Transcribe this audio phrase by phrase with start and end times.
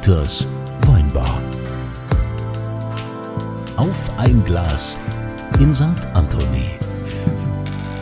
[0.00, 0.46] Dieters
[0.86, 1.38] Weinbar.
[3.76, 4.96] Auf ein Glas
[5.58, 5.84] in St.
[6.14, 6.70] Anthony.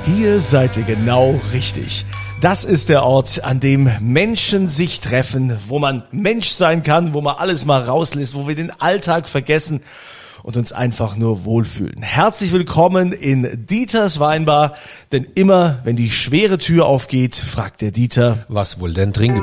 [0.05, 2.07] Hier seid ihr genau richtig.
[2.41, 7.21] Das ist der Ort, an dem Menschen sich treffen, wo man Mensch sein kann, wo
[7.21, 9.81] man alles mal rauslässt, wo wir den Alltag vergessen
[10.45, 12.03] und uns einfach nur wohlfühlen.
[12.03, 14.75] Herzlich willkommen in Dieters Weinbar,
[15.11, 19.43] denn immer wenn die schwere Tür aufgeht, fragt der Dieter, Was wohl denn trinken?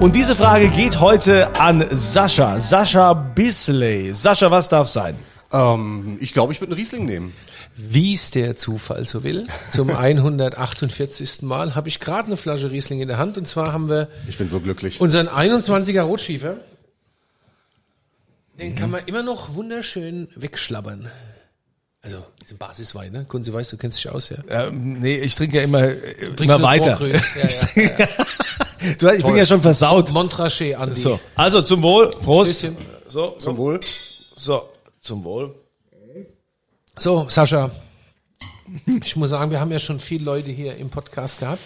[0.00, 4.14] Und diese Frage geht heute an Sascha, Sascha Bisley.
[4.14, 5.16] Sascha, was darf sein?
[5.52, 7.32] Ähm, ich glaube, ich würde einen Riesling nehmen.
[7.76, 11.42] Wie es der Zufall so will, zum 148.
[11.42, 13.38] Mal habe ich gerade eine Flasche Riesling in der Hand.
[13.38, 15.00] Und zwar haben wir Ich bin so glücklich.
[15.00, 16.58] unseren 21er Rotschiefer.
[18.60, 21.08] Den kann man immer noch wunderschön wegschlabbern.
[22.02, 23.24] Also, ist ein Basiswein, ne?
[23.24, 24.38] Kunze weiß, du kennst dich aus, ja?
[24.48, 25.96] Ähm, nee, ich trinke ja immer, äh,
[26.36, 26.96] Trinkst immer du weiter.
[26.96, 27.12] Grand
[27.74, 27.80] Cru?
[27.80, 28.08] Ja, ja, ja.
[28.98, 30.12] Du, ich bin ja schon versaut.
[30.12, 30.98] Montrachet, Andi.
[30.98, 32.58] So, also zum Wohl, Prost.
[32.58, 32.76] Stößchen.
[33.08, 33.80] So, Zum Wohl.
[34.36, 34.68] so,
[35.00, 35.54] zum Wohl.
[36.98, 37.70] So, Sascha.
[39.02, 41.60] Ich muss sagen, wir haben ja schon viele Leute hier im Podcast gehabt.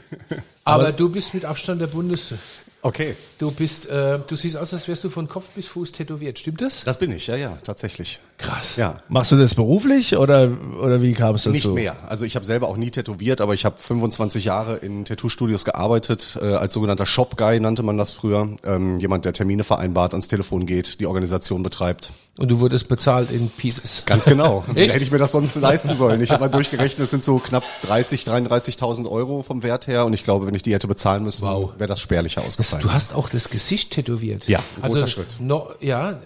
[0.64, 2.38] Aber, du bist mit Abstand der Bundeste.
[2.84, 6.40] Okay, Du bist, äh, du siehst aus, als wärst du von Kopf bis Fuß tätowiert.
[6.40, 6.82] Stimmt das?
[6.82, 8.18] das bin ich, ja, ja, tatsächlich.
[8.42, 8.76] Krass.
[8.76, 8.98] Ja.
[9.08, 10.50] Machst du das beruflich oder,
[10.82, 11.52] oder wie kam es dazu?
[11.52, 11.96] Nicht mehr.
[12.08, 16.38] Also ich habe selber auch nie tätowiert, aber ich habe 25 Jahre in Tattoo-Studios gearbeitet,
[16.42, 18.48] äh, als sogenannter Shop-Guy nannte man das früher.
[18.64, 22.10] Ähm, jemand, der Termine vereinbart, ans Telefon geht, die Organisation betreibt.
[22.38, 24.04] Und du wurdest bezahlt in Pieces.
[24.06, 24.64] Ganz genau.
[24.74, 24.94] Wie Echt?
[24.94, 26.20] hätte ich mir das sonst leisten sollen?
[26.22, 30.14] Ich habe mal durchgerechnet, es sind so knapp 30, 33.000 Euro vom Wert her und
[30.14, 31.72] ich glaube, wenn ich die hätte bezahlen müssen, Wow.
[31.76, 32.82] wäre das spärlicher Das, ausgefallen.
[32.82, 34.48] du hast auch das Gesicht tätowiert.
[34.48, 35.36] Ja, ein also, großer Schritt.
[35.40, 36.20] No, ja,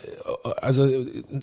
[0.62, 0.88] also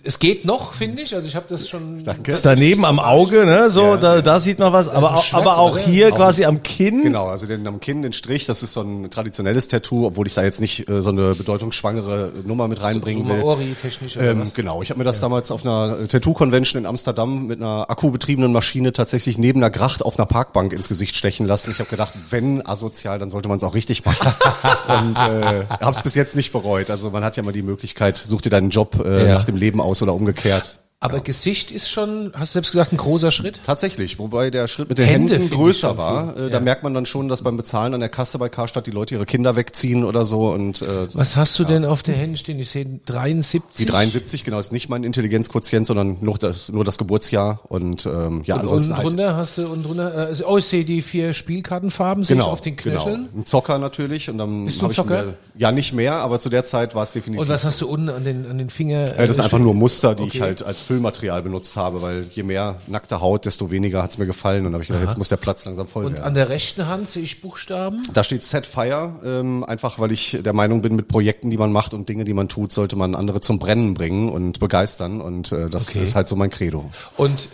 [0.03, 1.13] es geht noch, finde ich.
[1.13, 2.03] Also ich habe das schon.
[2.03, 2.31] Danke.
[2.31, 3.69] Ist daneben am Auge, ne?
[3.69, 4.21] So, Ja, da, ja.
[4.21, 4.87] da sieht man was.
[4.87, 5.81] Aber, Schmerz, aber auch oder?
[5.81, 6.15] hier Augen.
[6.15, 7.01] quasi am Kinn.
[7.03, 10.33] Genau, also den am Kinn, den Strich, das ist so ein traditionelles Tattoo, obwohl ich
[10.33, 13.39] da jetzt nicht äh, so eine bedeutungsschwangere Nummer mit reinbringen will.
[13.39, 14.53] Maori-technisch oder Ähm, was?
[14.53, 18.51] genau, ich habe mir das damals auf einer äh, Tattoo-Convention in Amsterdam mit einer akkubetriebenen
[18.51, 21.71] Maschine tatsächlich neben einer Gracht auf einer Parkbank ins Gesicht stechen lassen.
[21.71, 24.33] Ich habe gedacht, wenn asozial, dann sollte man es auch richtig machen.
[24.87, 26.89] Und äh, habe es bis jetzt nicht bereut.
[26.89, 29.33] Also man hat ja mal die Möglichkeit, such dir deinen Job äh, Ja.
[29.33, 30.52] nach dem Leben aus oder umgekehrt.
[30.53, 30.82] Keihard.
[31.03, 33.59] Aber Gesicht ist schon, hast du selbst gesagt, ein großer Schritt.
[33.65, 36.37] Tatsächlich, wobei der Schritt mit den Hände Händen ich größer war.
[36.37, 38.91] Äh, Da merkt man dann schon, dass beim Bezahlen an der Kasse bei Karstadt die
[38.91, 40.47] Leute ihre Kinder wegziehen oder so.
[40.49, 42.57] Und äh, Was hast du denn auf der Hände stehen?
[42.59, 43.61] Ich sehe 73.
[43.77, 47.59] die 73, genau, ist nicht mein Intelligenzquotient, sondern nur das, nur das Geburtsjahr.
[47.67, 50.65] Und ähm, ja, Und ansonsten unten halt, drunter hast du unten drunter, äh, oh, ich
[50.65, 53.27] sehe die vier Spielkartenfarben, sehe genau, ich auf den Knöcheln.
[53.29, 53.41] genau.
[53.41, 54.29] Ein Zocker natürlich.
[54.29, 55.23] Und dann Bist du ein ich Zocker?
[55.23, 57.41] Mir, ja, nicht mehr, aber zu der Zeit war es definitiv.
[57.41, 59.17] Und was hast du unten an den, an den Finger?
[59.19, 60.41] Äh, das sind einfach nur Muster, die ich Okay.
[60.41, 64.65] halt als Füllmaterial benutzt habe, weil je mehr nackte Haut, desto weniger hat's mir gefallen.
[64.65, 66.23] Und habe ich gedacht, jetzt muss der Platz langsam voll Und werden.
[66.23, 68.03] an der rechten Hand sehe ich Buchstaben.
[68.13, 71.71] Da steht Set Fire, ähm, einfach weil ich der Meinung bin, mit Projekten, die man
[71.71, 75.19] macht und Dinge, die man tut, sollte man andere zum Brennen bringen und begeistern.
[75.21, 76.03] Und äh, das Okay.
[76.03, 76.89] ist halt so mein Credo.
[77.17, 77.49] Und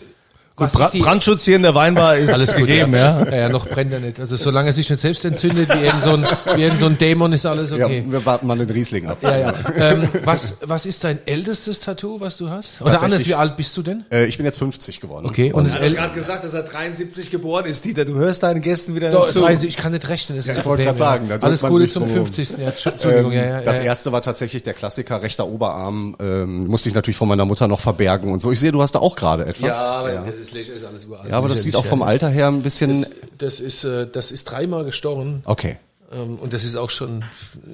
[0.59, 3.21] was Bra ist die, Brandschutz hier in der Weinbar ist alles gut, gegeben, ja.
[3.23, 3.25] ja.
[3.31, 3.37] ja.
[3.37, 4.19] Ja, noch brennt er nicht.
[4.19, 6.25] Also solange er sich nicht selbst entzündet, wie irgend so ein,
[6.55, 8.03] wie irgend so ein Dämon, ist alles okay.
[8.05, 9.17] Ja, wir warten mal den Riesling ab.
[9.21, 9.53] Ja, ja.
[9.77, 12.81] Ähm, was, was ist dein ältestes Tattoo, was du hast?
[12.81, 14.03] Oder anders, wie alt bist du denn?
[14.11, 15.25] Äh, ich bin jetzt 50 geworden.
[15.25, 18.05] Okay, und das Er hat gerade gesagt, dass er 73 geboren ist, Dieter.
[18.05, 19.39] Du hörst deinen Gästen wieder Doch, zu.
[19.39, 20.97] 73, ich kann nicht rechnen, das ist Ja, das ich wollte Problem.
[20.99, 22.11] grad sagen, Alles Gute zum rum.
[22.11, 22.49] 50.
[22.57, 23.61] Ja, Tschu- Entschuldigung, ja, ja.
[23.61, 26.15] Das ja, erste war tatsächlich der Klassiker, rechter Oberarm.
[26.19, 28.51] Ähm, musste ich natürlich von meiner Mutter noch verbergen und so.
[28.51, 29.69] Ich sehe, du hast da auch gerade etwas.
[29.69, 31.29] Ja, aber das ist, ist alles uralt.
[31.29, 32.01] Ja, aber das sieht auch vom.
[32.01, 33.05] Alter her ein bisschen.
[33.37, 35.41] Das ist, äh, das ist dreimal gestochen.
[35.45, 35.77] Okay.
[36.11, 37.23] Ähm, und das ist auch schon,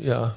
[0.02, 0.36] ja,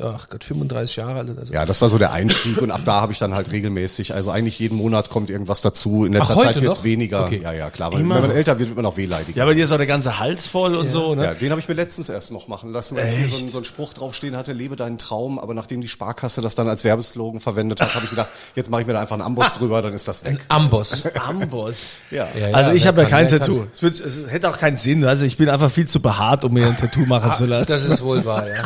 [0.00, 1.52] ach Gott, 35 Jahre alt oder so.
[1.54, 4.30] Ja, das war so der Einstieg und ab da habe ich dann halt regelmäßig, also
[4.30, 6.04] eigentlich jeden Monat kommt irgendwas dazu.
[6.04, 6.84] In letzter Ach, Zeit wird's noch?
[6.84, 7.24] weniger.
[7.24, 7.40] Okay.
[7.42, 7.92] Ja, ja, klar.
[7.92, 9.36] Weil, Immer wenn man älter wird, wird man auch wehleidig.
[9.36, 11.24] Ja, bei dir ist auch der ganze Hals voll und so, ne?
[11.24, 13.48] Ja, den habe ich mir letztens erst noch machen lassen, weil ich hier so einen,
[13.50, 16.84] so einen Spruch draufstehen hatte, lebe deinen Traum, aber nachdem die Sparkasse das dann als
[16.84, 19.80] Werbeslogan verwendet hat, habe ich gedacht, jetzt mache ich mir da einfach einen Amboss drüber,
[19.82, 20.40] dann ist das weg.
[20.48, 21.04] Amboss.
[21.16, 21.92] Amboss.
[22.10, 22.20] Ja.
[22.40, 23.66] Ja, ja, Also ich wer habe ja kein Tattoo.
[23.74, 25.04] Es, wird, es hätte auch keinen Sinn.
[25.04, 27.48] Also ich bin einfach viel zu behaart, um mir ein Tattoo machen zu kann.
[27.50, 27.66] lassen.
[27.68, 28.62] Das ist wohl wahr, ja.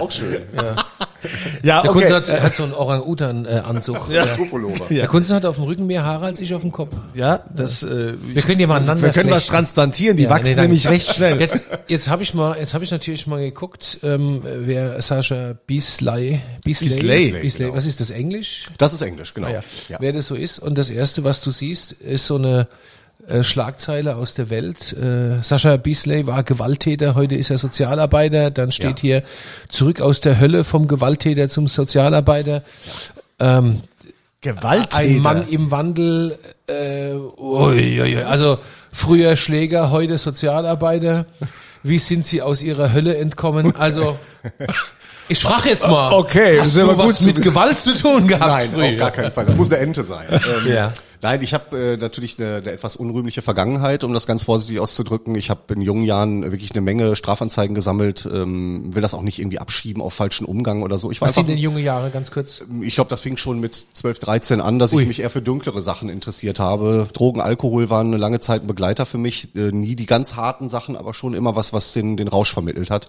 [0.00, 0.42] Der auch schön.
[1.62, 2.00] ja, Der okay.
[2.00, 3.98] Kunze hat, hat so einen Orang-Utan-Anzug.
[4.10, 4.24] Ja.
[4.26, 4.34] Ja.
[4.50, 4.86] Pullover.
[4.90, 6.90] Der Kunze hat auf dem Rücken mehr Haare als ich auf dem Kopf.
[7.14, 7.82] ja, das.
[7.82, 9.52] Äh, Wir können die mal aneinander wir können was flechten.
[9.56, 10.16] transplantieren.
[10.16, 11.38] Die Ja, wachsen nee, nämlich recht schnell.
[11.40, 16.40] Jetzt, jetzt habe ich mal, jetzt habe ich natürlich mal geguckt, ähm, wer Sascha Beasley,
[16.64, 17.76] Beasley, Beasley, Beasley, genau.
[17.76, 18.62] was ist das Englisch?
[18.78, 19.48] Das ist Englisch, genau.
[19.48, 19.60] Ah, ja.
[19.88, 19.96] Ja.
[20.00, 20.58] Wer das so ist.
[20.58, 22.66] Und das erste, was du siehst, ist so eine
[23.30, 24.92] äh, Schlagzeile aus der Welt.
[24.92, 28.50] Äh, Sascha Beasley war Gewalttäter, heute ist er Sozialarbeiter.
[28.50, 29.00] Dann steht Ja.
[29.00, 29.22] hier
[29.68, 32.62] zurück aus der Hölle vom Gewalttäter zum Sozialarbeiter.
[33.38, 33.80] Ähm,
[34.40, 34.96] Gewalttäter.
[34.98, 38.58] ein Mann im Wandel, äh, ui, ui, ui, also
[38.92, 41.26] früher Schläger, heute Sozialarbeiter.
[41.82, 43.74] Wie sind Sie aus Ihrer Hölle entkommen?
[43.76, 44.18] Also,
[45.28, 46.12] ich frage jetzt mal.
[46.12, 47.42] Okay, hast du was zu mit.
[47.42, 48.88] Gewalt zu tun gehabt Nein, früher?
[48.90, 49.46] auf gar keinen Fall.
[49.46, 50.26] Das muss eine Ente sein.
[50.30, 50.92] Ähm, Ja.
[51.22, 55.34] Nein, ich habe äh, natürlich eine, eine etwas unrühmliche Vergangenheit, um das ganz vorsichtig auszudrücken.
[55.34, 59.38] Ich habe in jungen Jahren wirklich eine Menge Strafanzeigen gesammelt, ähm, will das auch nicht
[59.38, 61.10] irgendwie abschieben auf falschen Umgang oder so.
[61.10, 62.62] Ich Was sind denn junge Jahre, ganz kurz?
[62.80, 65.02] ich glaube, das fing schon mit 12, 13 an, dass Ui.
[65.02, 67.08] ich mich eher für dunklere Sachen interessiert habe.
[67.12, 69.54] Drogen, Alkohol waren eine lange Zeit ein Begleiter für mich.
[69.54, 72.90] Äh, nie die ganz harten Sachen, aber schon immer was, was den, den Rausch vermittelt
[72.90, 73.08] hat.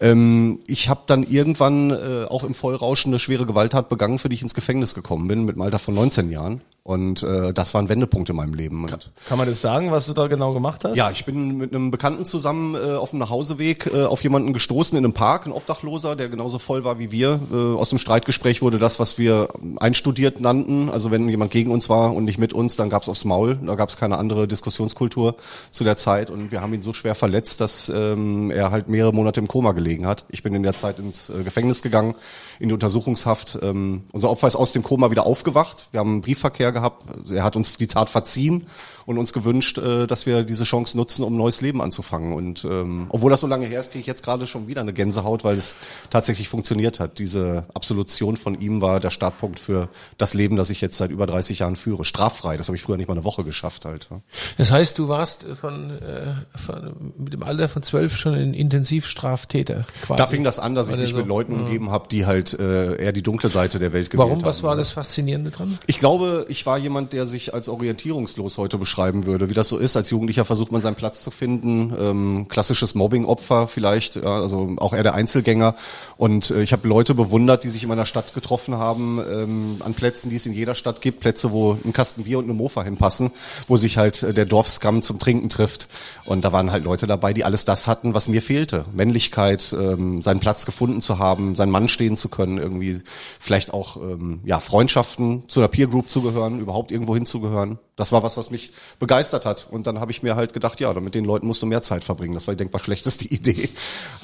[0.00, 4.34] Ähm, ich habe dann irgendwann äh, auch im Vollrauschen eine schwere Gewalttat begangen, für die
[4.34, 6.60] ich ins Gefängnis gekommen bin, mit einem Alter von 19 Jahren.
[6.84, 8.82] Und äh, das war ein Wendepunkt in meinem Leben.
[8.84, 10.96] Und Kann man das sagen, was du da genau gemacht hast?
[10.96, 14.98] ja, ich bin mit einem Bekannten zusammen äh, auf dem Nachhauseweg äh, auf jemanden gestoßen
[14.98, 17.38] in einem Park, ein Obdachloser, der genauso voll war wie wir.
[17.52, 20.88] Äh, aus dem Streitgespräch wurde das, was wir einstudiert nannten.
[20.88, 23.60] Also wenn jemand gegen uns war und nicht mit uns, dann gab's aufs Maul.
[23.64, 25.36] Da gab's keine andere Diskussionskultur
[25.70, 26.30] zu der Zeit.
[26.30, 29.70] Und wir haben ihn so schwer verletzt, dass ähm, er halt mehrere Monate im Koma
[29.70, 30.24] gelegen hat.
[30.30, 32.16] Ich bin in der Zeit ins äh, Gefängnis gegangen,
[32.58, 33.60] in die Untersuchungshaft.
[33.62, 35.86] Ähm, unser Opfer ist aus dem Koma wieder aufgewacht.
[35.92, 37.04] Wir haben einen Briefverkehr gehabt.
[37.30, 38.66] Er hat uns die Tat verziehen
[39.06, 42.32] und uns gewünscht, äh, dass wir diese Chance nutzen, um ein neues Leben anzufangen.
[42.32, 44.92] Und ähm, obwohl das so lange her ist, kriege ich jetzt gerade schon wieder eine
[44.92, 45.74] Gänsehaut, weil es
[46.10, 47.18] tatsächlich funktioniert hat.
[47.18, 49.88] Diese Absolution von ihm war der Startpunkt für
[50.18, 52.04] das Leben, das ich jetzt seit über 30 Jahren führe.
[52.04, 52.56] Straffrei.
[52.56, 54.08] Das habe ich früher nicht mal eine Woche geschafft halt.
[54.10, 54.20] ja.
[54.58, 59.84] Das heißt, du warst von, äh, von mit dem Alter von zwölf schon ein Intensivstraftäter
[60.02, 60.18] quasi.
[60.18, 61.16] Da fing das an, dass ich mich so.
[61.16, 64.38] mit Leuten umgeben habe, die halt äh, eher die dunkle Seite der Welt gewählt Warum?
[64.38, 64.44] haben.
[64.44, 65.78] Was war das Faszinierende dran?
[65.86, 69.48] Ich glaube, ich war jemand, der sich als orientierungslos heute beschreiben würde.
[69.48, 71.94] Wie das so ist, als Jugendlicher versucht man seinen Platz zu finden.
[71.98, 75.74] Ähm, klassisches Mobbing-Opfer vielleicht, ja, also auch eher der Einzelgänger.
[76.18, 79.94] Und äh, ich habe Leute bewundert, die sich in meiner Stadt getroffen haben, ähm, an
[79.94, 81.20] Plätzen, die es in jeder Stadt gibt.
[81.20, 83.30] Plätze, wo ein Kasten Bier und eine Mofa hinpassen,
[83.66, 85.88] wo sich halt äh, der Dorfskam zum Trinken trifft.
[86.26, 88.84] Und da waren halt Leute dabei, die alles das hatten, was mir fehlte.
[88.92, 93.00] Männlichkeit, ähm, seinen Platz gefunden zu haben, seinen Mann stehen zu können, irgendwie
[93.40, 97.78] vielleicht auch ähm, ja Freundschaften zu einer Peer Group zu gehören, überhaupt irgendwo hinzugehören.
[97.96, 99.66] Das war was, was mich begeistert hat.
[99.70, 102.04] Und dann habe ich mir halt gedacht, ja, mit den Leuten musst du mehr Zeit
[102.04, 102.34] verbringen.
[102.34, 103.68] Das war die denkbar schlechteste Idee.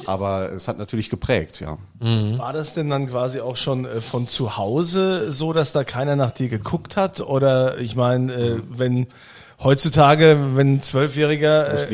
[0.06, 1.78] Aber es hat natürlich geprägt, ja.
[2.38, 6.16] War das denn dann quasi auch schon äh, von zu Hause so, dass da keiner
[6.16, 7.20] nach dir geguckt hat?
[7.20, 9.08] Oder ich meine, äh, wenn
[9.62, 11.92] heutzutage, wenn ein Zwölfjähriger, äh,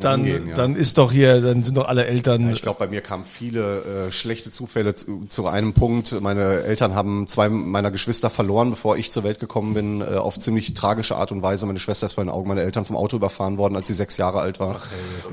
[0.00, 0.56] dann, angehen, ja.
[0.56, 2.50] dann ist doch hier, dann sind doch alle Eltern.
[2.52, 6.20] Ich glaube, bei mir kamen viele äh, schlechte Zufälle zu, zu einem Punkt.
[6.20, 10.38] Meine Eltern haben zwei meiner Geschwister verloren, bevor ich zur Welt gekommen bin, äh, auf
[10.40, 11.66] ziemlich tragische Art und Weise.
[11.66, 14.16] Meine Schwester ist vor den Augen meiner Eltern vom Auto überfahren worden, als sie sechs
[14.16, 14.80] Jahre alt war.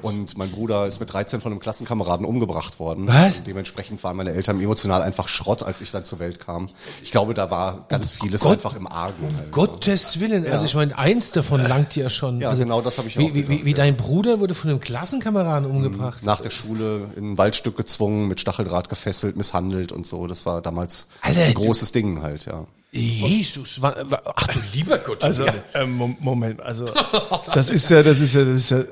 [0.03, 3.07] und mein Bruder ist mit 13 von einem Klassenkameraden umgebracht worden.
[3.07, 3.39] Was?
[3.39, 6.69] Und dementsprechend waren meine Eltern emotional einfach Schrott, als ich dann zur Welt kam.
[7.01, 9.35] Ich glaube, da war ganz vieles Gott- einfach im Argen.
[9.35, 9.51] Halt.
[9.51, 10.45] Gottes Willen.
[10.47, 12.41] Also ich meine, eins davon langt ja schon.
[12.41, 14.56] Ja, also, genau das habe ich wie, auch wie, gedacht, wie, wie dein Bruder wurde
[14.56, 16.23] von einem Klassenkameraden umgebracht.
[16.23, 20.27] Nach der Schule in ein Waldstück gezwungen, mit Stacheldraht gefesselt, misshandelt und so.
[20.27, 22.65] Das war damals Alter, ein du- großes Ding halt, ja.
[22.91, 25.23] Jesus, wa- wa- ach du lieber Gott.
[25.23, 26.85] also, ähm, Mom- Moment, also
[27.53, 28.83] das ist ja, das ist ja, das ist ja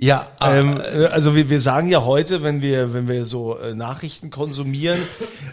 [0.00, 3.58] ja, ah, Ähm, äh, also wir, wir sagen ja heute, wenn wir wenn wir so
[3.58, 5.00] äh, Nachrichten konsumieren,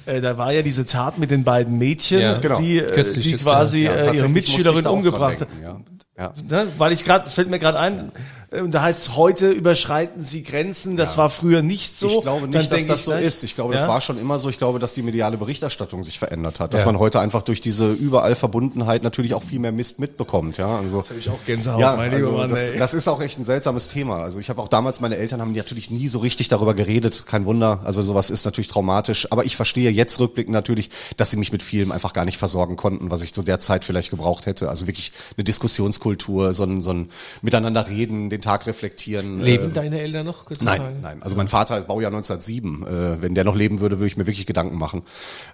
[0.05, 2.59] äh, da war ja diese Tat mit den beiden Mädchen, Ja, genau.
[2.59, 5.47] die, äh, Kürzlich die quasi Ja, äh, ihre Mitschülerin umgebracht hat.
[5.63, 5.79] Ja.
[6.17, 6.33] Ja.
[6.47, 6.67] Ne?
[6.77, 8.11] Weil ich gerade, fällt mir gerade ein,
[8.55, 12.07] äh, da heißt es, heute überschreiten sie Grenzen, das war früher nicht so.
[12.07, 13.43] Ich glaube nicht, dass das so gleich- ist.
[13.43, 13.79] Ich glaube, Ja?
[13.79, 14.49] das war schon immer so.
[14.49, 16.73] Ich glaube, dass die mediale Berichterstattung sich verändert hat.
[16.73, 16.87] Dass Ja.
[16.87, 20.57] man heute einfach durch diese überall Verbundenheit natürlich auch viel mehr Mist mitbekommt.
[20.57, 23.37] Ja, also, hab ich auch Gänsehaut, ja, mein also Mann, das, das ist auch echt
[23.39, 24.17] ein seltsames Thema.
[24.17, 27.25] Also ich habe auch damals, meine Eltern haben natürlich nie so richtig darüber geredet.
[27.27, 27.81] Kein Wunder.
[27.83, 29.31] Also sowas ist natürlich traumatisch.
[29.31, 32.75] Aber ich verstehe jetzt rückblickend natürlich, dass sie mich mit vielem einfach gar nicht versorgen
[32.75, 34.69] konnten, was ich zu der Zeit vielleicht gebraucht hätte.
[34.69, 37.09] Also wirklich eine Diskussionskultur, so ein, so ein
[37.41, 39.39] Miteinander reden, den Tag reflektieren.
[39.39, 40.45] leben äh, deine Eltern noch?
[40.61, 40.95] Nein, Frage.
[41.01, 41.17] nein.
[41.21, 42.85] Also mein Vater ist Baujahr 1907.
[42.87, 45.03] Äh, wenn der noch leben würde, würde ich mir wirklich Gedanken machen.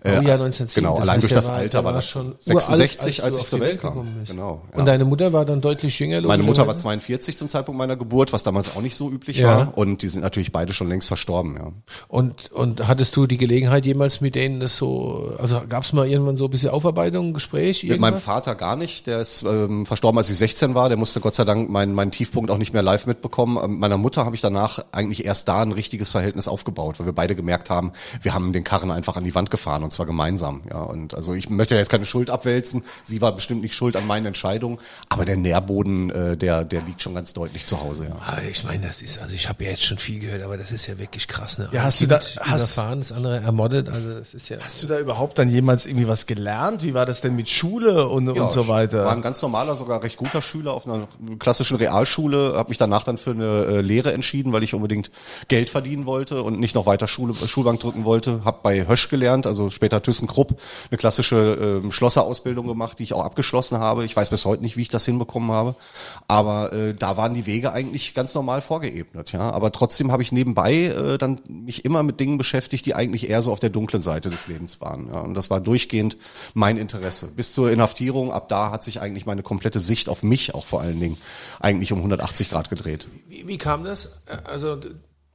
[0.03, 3.19] Äh, Baujahr 1907, Genau, das allein heißt, durch das war- Alter war das schon 66,
[3.19, 4.07] uralt, als als ich zur Welt kam.
[4.27, 4.61] Genau.
[4.71, 4.85] Und ja.
[4.85, 6.21] deine Mutter war dann deutlich jünger?
[6.21, 6.83] Meine Mutter war logischerweise?
[6.83, 9.47] 42 zum Zeitpunkt meiner Geburt, was damals auch nicht so üblich Ja.
[9.57, 9.77] war.
[9.77, 11.55] Und die sind natürlich beide schon längst verstorben.
[11.55, 11.71] Ja.
[12.07, 16.07] Und, und hattest du die Gelegenheit jemals mit denen das so, also gab es mal
[16.07, 17.83] irgendwann so ein bisschen Aufarbeitung, Gespräch?
[17.83, 18.23] Mit meinem irgendwas?
[18.25, 19.07] Vater gar nicht.
[19.07, 20.89] Der ist ähm, verstorben, als ich 16 war.
[20.89, 23.57] Der musste Gott sei Dank meinen, meinen Tiefpunkt auch nicht mehr live mitbekommen.
[23.63, 27.13] Ähm, meiner Mutter habe ich danach eigentlich erst da ein richtiges Verhältnis aufgebaut, weil wir
[27.13, 30.61] beide gemerkt haben, wir haben den Karren einfach an die Wand gefahren und zwar gemeinsam.
[30.69, 32.83] Ja, und also ich möchte jetzt keine Schuld abwälzen.
[33.03, 37.01] Sie war bestimmt nicht schuld an meinen Entscheidungen, aber der Nährboden, äh, der, der liegt
[37.01, 38.05] schon ganz deutlich zu Hause.
[38.09, 38.15] Ja.
[38.25, 40.71] Ah, Ich meine, das ist, also ich habe ja jetzt schon viel gehört, aber das
[40.71, 41.57] ist ja wirklich krass.
[41.57, 41.69] Ne?
[41.71, 44.57] Ja, hast du da- hast- überfahren, das andere ermordet, also das ist ja.
[44.59, 46.83] Hast du da überhaupt dann jemals irgendwie was gelernt?
[46.83, 49.09] Wie war das denn mit Schule und, Ja, und so Ich war weiter?
[49.09, 51.07] ein ganz normaler, sogar recht guter Schüler auf einer
[51.39, 55.11] klassischen Realschule, habe mich danach dann für eine äh, Lehre entschieden, weil ich unbedingt
[55.47, 58.41] Geld verdienen wollte und nicht noch weiter Schule, Schulbank drücken wollte.
[58.45, 63.25] Habe bei Hösch gelernt, also später ThyssenKrupp, eine klassische äh, Schlosserausbildung gemacht, die ich auch
[63.25, 64.05] abgeschlossen habe.
[64.05, 65.75] Ich weiß bis heute nicht, wie ich das hinbekommen habe,
[66.27, 69.31] aber äh, da waren die Wege eigentlich ganz normal vorgeebnet.
[69.31, 73.29] Ja, aber trotzdem habe ich nebenbei äh, dann mich immer mit Dingen beschäftigt, die eigentlich
[73.29, 75.07] eher so auf der dunklen Seite des Lebens waren.
[75.11, 76.17] Ja, und das war durchgehend
[76.53, 77.27] mein Interesse.
[77.35, 80.81] Bis zur Inhaftierung, ab da hat sich eigentlich meine komplette Sicht auf mich auch vor
[80.81, 81.17] allen Dingen
[81.59, 83.07] eigentlich um 180 Grad gedreht.
[83.27, 84.19] Wie, wie kam das?
[84.43, 84.77] Also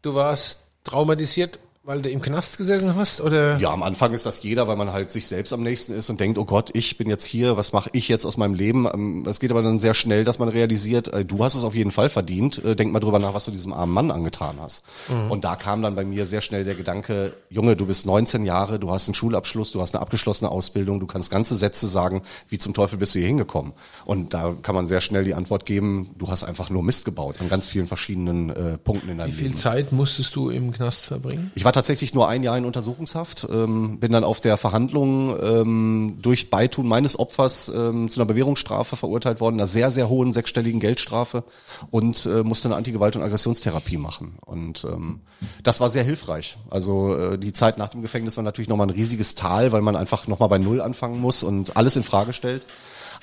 [0.03, 3.59] du warst traumatisiert weil du im Knast gesessen hast, oder?
[3.59, 6.19] Ja, am Anfang ist das jeder, weil man halt sich selbst am nächsten ist und
[6.19, 8.89] denkt, oh Gott, ich bin jetzt hier, was mache ich jetzt aus meinem Leben?
[8.93, 11.77] Ähm, es geht aber dann sehr schnell, dass man realisiert, äh, du hast es auf
[11.77, 12.63] jeden Fall verdient.
[12.65, 14.83] Äh, denk mal drüber nach, was du diesem armen Mann angetan hast.
[15.09, 15.31] Mhm.
[15.31, 18.81] Und da kam dann bei mir sehr schnell der Gedanke, Junge, du bist 19 Jahre,
[18.81, 22.59] du hast einen Schulabschluss, du hast eine abgeschlossene Ausbildung, du kannst ganze Sätze sagen, wie
[22.59, 23.75] zum Teufel bist du hier hingekommen?
[24.05, 27.37] Und da kann man sehr schnell die Antwort geben, du hast einfach nur Mist gebaut
[27.41, 29.39] an ganz vielen verschiedenen äh, Punkten in deinem Leben.
[29.39, 29.57] Wie viel Leben.
[29.57, 31.53] Zeit musstest du im Knast verbringen?
[31.55, 36.17] Ich war tatsächlich nur ein Jahr in Untersuchungshaft, ähm, bin dann auf der Verhandlung ähm,
[36.23, 40.81] durch Beitun meines Opfers ähm, zu einer Bewährungsstrafe verurteilt worden, einer sehr, sehr hohen sechsstelligen
[40.81, 41.45] Geldstrafe
[41.91, 44.39] und äh, musste eine Antigewalt- und Aggressionstherapie machen.
[44.47, 45.21] Und ähm,
[45.63, 46.57] das war sehr hilfreich.
[46.71, 49.97] Also äh, die Zeit nach dem Gefängnis war natürlich nochmal ein riesiges Tal, weil man
[49.97, 52.65] einfach nochmal bei Null anfangen muss und alles in Frage stellt.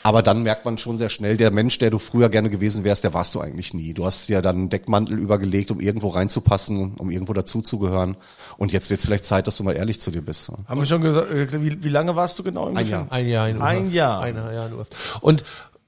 [0.04, 3.06] Aber dann merkt man schon sehr schnell, der Mensch, der du früher gerne gewesen wärst,
[3.06, 3.94] der warst du eigentlich nie.
[3.94, 8.18] Du hast ja dann einen Deckmantel übergelegt, um irgendwo reinzupassen, um irgendwo dazuzugehören.
[8.58, 10.52] Und jetzt wird es vielleicht Zeit, dass du mal ehrlich zu dir bist.
[10.68, 12.88] Haben wir schon gesagt, äh, wie, wie lange warst du genau im Ein?
[12.88, 13.08] Jahr.
[13.10, 13.92] Ein Jahr in Ein.
[13.92, 14.22] Jahr.
[14.22, 14.94] Ein Jahr in U-Haft.
[15.22, 15.44] Und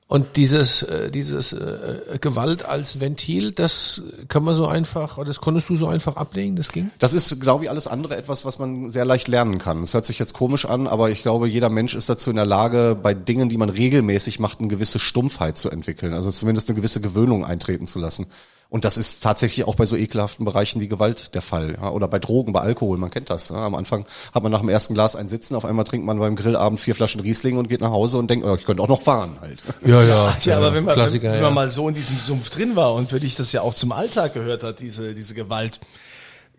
[0.07, 5.41] und dieses äh, dieses äh, Gewalt als Ventil, das kann man so einfach, oder das
[5.41, 6.91] konntest du so einfach ablegen, das ging?
[6.99, 9.81] Das ist genau wie alles andere etwas, was man sehr leicht lernen kann.
[9.81, 12.45] Das hört sich jetzt komisch an, aber ich glaube, jeder Mensch ist dazu in der
[12.45, 16.13] Lage, bei Dingen, die man regelmäßig macht, eine gewisse Stumpfheit zu entwickeln.
[16.13, 18.27] Also zumindest eine gewisse Gewöhnung eintreten zu lassen.
[18.69, 21.77] Und das ist tatsächlich auch bei so ekelhaften Bereichen wie Gewalt der Fall.
[21.79, 23.49] Ja, oder bei Drogen, bei Alkohol, man kennt das.
[23.49, 23.65] Ja.
[23.65, 26.35] Am Anfang hat man nach dem ersten Glas ein Sitzen, auf einmal trinkt man beim
[26.35, 29.01] Grillabend vier Flaschen Riesling und geht nach Hause und denkt, oh, ich könnte auch noch
[29.01, 29.63] fahren halt.
[29.85, 30.35] Ja, ja.
[30.45, 32.93] Ja, aber wenn man, Klassiker, wenn, wenn man mal so in diesem Sumpf drin war
[32.93, 35.79] und für dich das ja auch zum Alltag gehört hat, diese, diese Gewalt,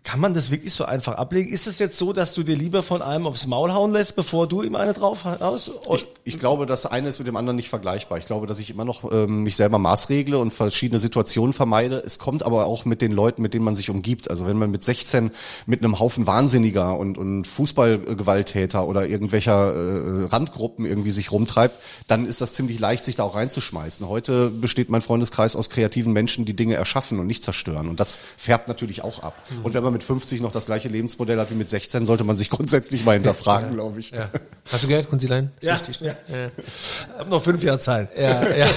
[0.07, 1.49] kann man das wirklich so einfach ablegen?
[1.49, 4.47] Ist es jetzt so, dass du dir lieber von einem aufs Maul hauen lässt, bevor
[4.47, 5.69] du ihm eine drauf haust?
[5.93, 8.17] Ich, ich glaube, das eine ist mit dem anderen nicht vergleichbar.
[8.17, 12.01] Ich glaube, dass ich immer noch ähm, mich selber maßregle und verschiedene Situationen vermeide.
[12.05, 14.29] Es kommt aber auch mit den Leuten, mit denen man sich umgibt.
[14.29, 15.29] Also wenn man mit 16
[15.65, 21.75] mit einem Haufen Wahnsinniger und, und Fußballgewalttäter oder irgendwelcher äh, Randgruppen irgendwie sich rumtreibt,
[22.07, 24.07] dann ist das ziemlich leicht, sich da auch reinzuschmeißen.
[24.07, 27.89] Heute besteht mein Freundeskreis aus kreativen Menschen, die Dinge erschaffen und nicht zerstören.
[27.89, 29.33] Und das färbt natürlich auch ab.
[29.63, 32.37] Und wenn man mit 50 noch das gleiche Lebensmodell hat wie mit 16, sollte man
[32.37, 34.11] sich grundsätzlich mal hinterfragen, glaube ich.
[34.11, 34.29] Ja.
[34.71, 35.51] Hast du gehört, Kunzilein?
[35.59, 36.13] Ja, Richtig, ja.
[36.27, 38.09] Ich hab noch fünf Jahre Zeit.
[38.15, 38.67] Ja, ja.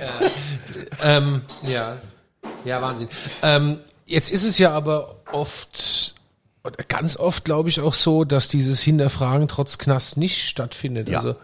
[0.00, 0.20] ja.
[1.02, 1.96] Ähm, ja.
[2.66, 3.08] ja, Wahnsinn.
[3.42, 6.14] Ähm, jetzt ist es ja aber oft,
[6.62, 11.08] oder ganz oft glaube ich auch so, dass dieses Hinterfragen trotz Knast nicht stattfindet.
[11.08, 11.18] Ja.
[11.18, 11.36] Also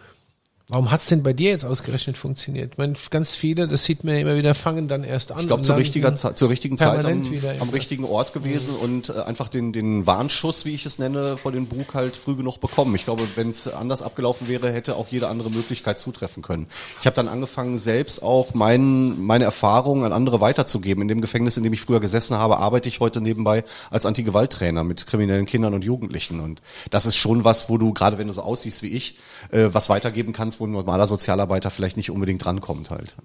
[0.70, 2.72] Warum hat's denn bei dir jetzt ausgerechnet funktioniert?
[2.72, 5.40] Ich meine, ganz viele, das sieht man ja immer wieder, fangen dann erst an.
[5.40, 7.24] Ich glaube, zur, richtiger, Ze- zur richtigen Zeit am,
[7.60, 11.50] am richtigen Ort gewesen und äh, einfach den, den Warnschuss, wie ich es nenne, vor
[11.50, 12.94] den Bug halt früh genug bekommen.
[12.94, 16.68] Ich glaube, wenn es anders abgelaufen wäre, hätte auch jede andere Möglichkeit zutreffen können.
[17.00, 21.02] Ich habe dann angefangen, selbst auch mein, meine Erfahrungen an andere weiterzugeben.
[21.02, 24.84] In dem Gefängnis, in dem ich früher gesessen habe, arbeite ich heute nebenbei als Anti-Gewalt-Trainer
[24.84, 26.38] mit kriminellen Kindern und Jugendlichen.
[26.38, 29.18] Und das ist schon was, wo du, gerade wenn du so aussiehst wie ich,
[29.50, 33.16] äh, was weitergeben kannst, wo ein normaler Sozialarbeiter vielleicht nicht unbedingt drankommt halt.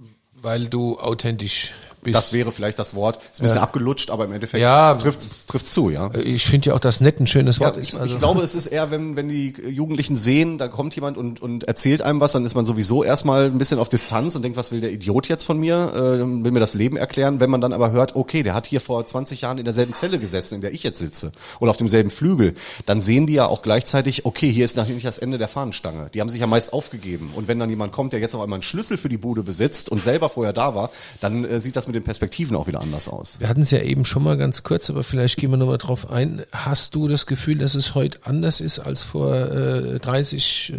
[0.41, 1.71] Weil du authentisch
[2.05, 2.15] bist.
[2.15, 3.17] Das wäre vielleicht das Wort.
[3.33, 4.95] Ist ein bisschen abgelutscht, aber im Endeffekt Ja.
[4.95, 6.09] trifft's trifft's zu, ja.
[6.13, 7.95] ich finde ja auch, dass nett ein schönes Ja, Wort ich, ist.
[7.99, 11.41] Also, ich glaube, es ist eher, wenn, wenn die Jugendlichen sehen, da kommt jemand und,
[11.41, 14.57] und erzählt einem was, dann ist man sowieso erstmal ein bisschen auf Distanz und denkt,
[14.57, 17.39] was will der Idiot jetzt von mir, äh, will mir das Leben erklären.
[17.39, 20.19] Wenn man dann aber hört, okay, der hat hier vor 20 Jahren in derselben Zelle
[20.19, 22.53] gesessen, in der ich jetzt sitze, oder auf demselben Flügel,
[22.85, 26.09] dann sehen die ja auch gleichzeitig, okay, hier ist natürlich das Ende der Fahnenstange.
[26.13, 27.31] Die haben sich ja meist aufgegeben.
[27.35, 29.89] Und wenn dann jemand kommt, der jetzt auf einmal einen Schlüssel für die Bude besitzt
[29.89, 30.89] und selber vorher da war,
[31.21, 33.39] dann äh, sieht das mit den Perspektiven auch wieder anders aus.
[33.39, 36.09] Wir hatten es ja eben schon mal ganz kurz, aber vielleicht gehen wir nochmal drauf
[36.09, 36.43] ein.
[36.51, 40.73] Hast du das Gefühl, dass es heute anders ist als vor äh, 30,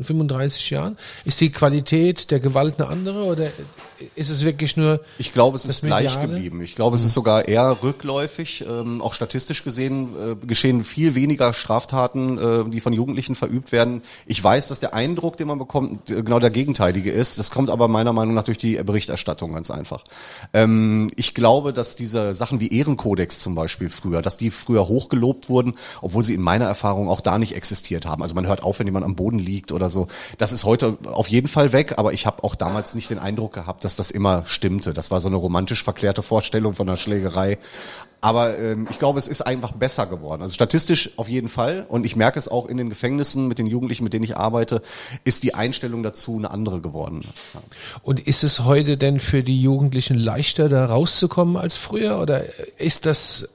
[0.00, 0.96] äh, 35 Jahren?
[1.24, 3.48] Ist die Qualität der Gewalt eine andere oder
[4.14, 6.28] ist es wirklich nur Ich glaube, es ist gleich Mediale?
[6.28, 6.62] geblieben.
[6.62, 8.64] Ich glaube, es ist sogar eher rückläufig.
[8.68, 14.02] Ähm, auch statistisch gesehen äh, geschehen viel weniger Straftaten, äh, die von Jugendlichen verübt werden.
[14.26, 17.38] Ich weiß, dass der Eindruck, den man bekommt, genau der gegenteilige ist.
[17.38, 20.04] Das kommt aber meiner Meinung nach durch die Berichterstattung ganz einfach.
[20.52, 24.88] Ähm, Ähm, ich glaube, dass diese Sachen wie Ehrenkodex zum Beispiel früher, dass die früher
[24.88, 28.22] hochgelobt wurden, obwohl sie in meiner Erfahrung auch da nicht existiert haben.
[28.22, 30.08] Also man hört auf, wenn jemand am Boden liegt oder so.
[30.38, 33.52] Das ist heute auf jeden Fall weg, aber ich habe auch damals nicht den Eindruck
[33.52, 34.92] gehabt, dass das immer stimmte.
[34.92, 37.58] Das war so eine romantisch verklärte Vorstellung von einer Schlägerei.
[38.22, 40.42] Aber ähm, ich glaube, es ist einfach besser geworden.
[40.42, 41.84] Also statistisch auf jeden Fall.
[41.88, 44.80] Und ich merke es auch in den Gefängnissen mit den Jugendlichen, mit denen ich arbeite,
[45.24, 47.22] ist die Einstellung dazu eine andere geworden.
[47.52, 47.60] Ja.
[48.02, 52.20] Und ist es heute denn für die Jugendlichen leichter, da rauszukommen als früher?
[52.20, 52.44] Oder
[52.78, 53.48] ist das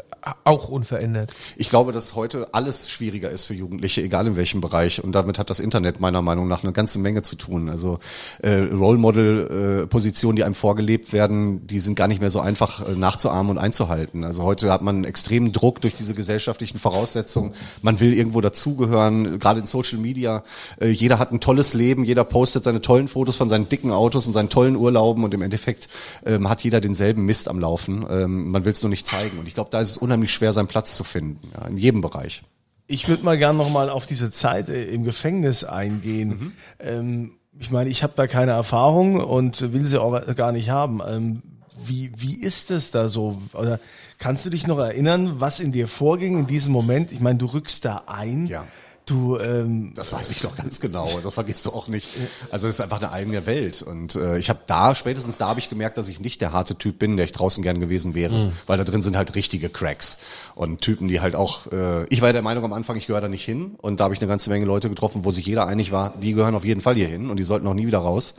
[0.44, 1.34] auch unverändert.
[1.56, 5.04] Ich glaube, dass heute alles schwieriger ist für Jugendliche, egal in welchem Bereich.
[5.04, 7.70] Und damit hat das Internet meiner Meinung nach eine ganze Menge zu tun.
[7.70, 8.00] Also
[8.42, 12.40] äh, Role Model äh, Positionen, die einem vorgelebt werden, die sind gar nicht mehr so
[12.40, 14.24] einfach äh, nachzuahmen und einzuhalten.
[14.24, 17.54] Also heute hat man einen extremen Druck durch diese gesellschaftlichen Voraussetzungen.
[17.82, 20.44] Man will irgendwo dazugehören, gerade in Social Media.
[20.80, 24.28] Äh, jeder hat ein tolles Leben, jeder postet seine tollen Fotos von seinen dicken Autos
[24.28, 25.90] und seinen tollen Urlauben und im Endeffekt
[26.26, 28.06] ähm, hat jeder denselben Mist am Laufen.
[28.10, 29.40] Ähm, man will es nur nicht zeigen.
[29.40, 31.78] Und ich glaube, da ist es unheimlich unheimlich schwer, seinen Platz zu finden, ja, in
[31.78, 32.44] jedem Bereich.
[32.88, 36.30] Ich würde mal gern nochmal auf diese Zeit äh, im Gefängnis eingehen.
[36.30, 36.52] Mhm.
[36.80, 41.02] Ähm, ich meine, ich habe da keine Erfahrung und will sie auch gar nicht haben.
[41.08, 41.42] Ähm,
[41.84, 43.42] wie, wie ist es da so?
[43.54, 43.80] Oder
[44.20, 47.12] kannst du dich noch erinnern, was in dir vorging in diesem Moment?
[47.12, 48.48] Ich meine, du rückst da ein.
[48.48, 48.66] Ja.
[49.08, 51.22] Du, ähm, das weiß ich doch ganz genau.
[51.24, 52.10] Das vergisst du auch nicht.
[52.52, 53.82] Also es ist einfach eine eigene Welt.
[53.82, 56.76] Und äh, ich habe da spätestens da habe ich gemerkt, dass ich nicht der harte
[56.76, 58.52] Typ bin, der ich draußen gern gewesen wäre, mhm.
[58.66, 60.18] weil da drin sind halt richtige Cracks
[60.56, 61.72] und Typen, die halt auch.
[61.72, 63.76] Äh, ich war der Meinung am Anfang, ich gehöre da nicht hin.
[63.78, 66.34] Und da habe ich eine ganze Menge Leute getroffen, wo sich jeder einig war, die
[66.34, 68.36] gehören auf jeden Fall hier hin und die sollten auch nie wieder raus.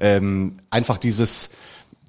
[0.00, 1.50] Ähm, einfach dieses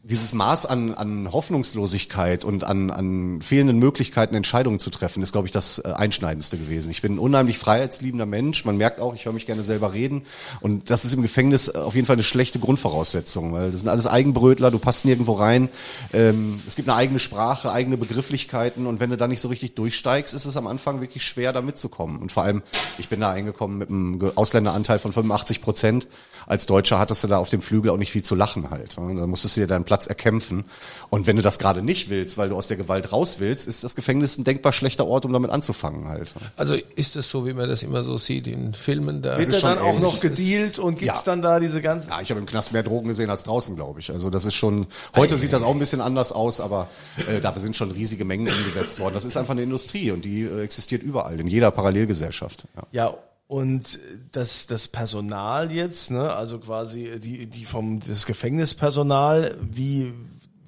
[0.03, 5.47] dieses Maß an, an Hoffnungslosigkeit und an, an fehlenden Möglichkeiten, Entscheidungen zu treffen, ist, glaube
[5.47, 6.89] ich, das äh, Einschneidendste gewesen.
[6.89, 8.65] Ich bin ein unheimlich freiheitsliebender Mensch.
[8.65, 10.23] Man merkt auch, ich höre mich gerne selber reden.
[10.61, 14.07] Und das ist im Gefängnis auf jeden Fall eine schlechte Grundvoraussetzung, weil das sind alles
[14.07, 15.69] Eigenbrötler, du passt nirgendwo rein.
[16.13, 19.75] Ähm, es gibt eine eigene Sprache, eigene Begrifflichkeiten und wenn du da nicht so richtig
[19.75, 22.19] durchsteigst, ist es am Anfang wirklich schwer, da mitzukommen.
[22.19, 22.63] Und vor allem,
[22.97, 26.07] ich bin da eingekommen mit einem Ausländeranteil von 85 Prozent.
[26.49, 28.97] Als Deutscher hattest du da auf dem Flügel auch nicht viel zu lachen halt.
[28.97, 30.65] Da musstest du dir deinen Platz erkämpfen.
[31.11, 33.83] Und wenn du das gerade nicht willst, weil du aus der Gewalt raus willst, ist
[33.83, 36.33] das Gefängnis ein denkbar schlechter Ort, um damit anzufangen halt.
[36.57, 39.21] Also ist es so, wie man das immer so sieht in Filmen?
[39.21, 41.21] Da Wird er dann auch noch gedealt und gibt's ja.
[41.23, 42.09] dann da diese ganzen...
[42.09, 44.11] Ja, ich habe im Knast mehr Drogen gesehen als draußen, glaube ich.
[44.11, 44.87] Also das ist schon...
[45.15, 46.87] Heute sieht das auch ein bisschen anders aus, aber
[47.31, 49.13] äh, dafür sind schon riesige Mengen umgesetzt worden.
[49.13, 52.65] Das ist einfach eine Industrie und die äh, existiert überall, in jeder Parallelgesellschaft.
[52.75, 53.17] Ja, ja
[53.49, 53.99] und
[54.31, 60.13] das, das Personal jetzt, ne, also quasi die, die vom das Gefängnispersonal, wie,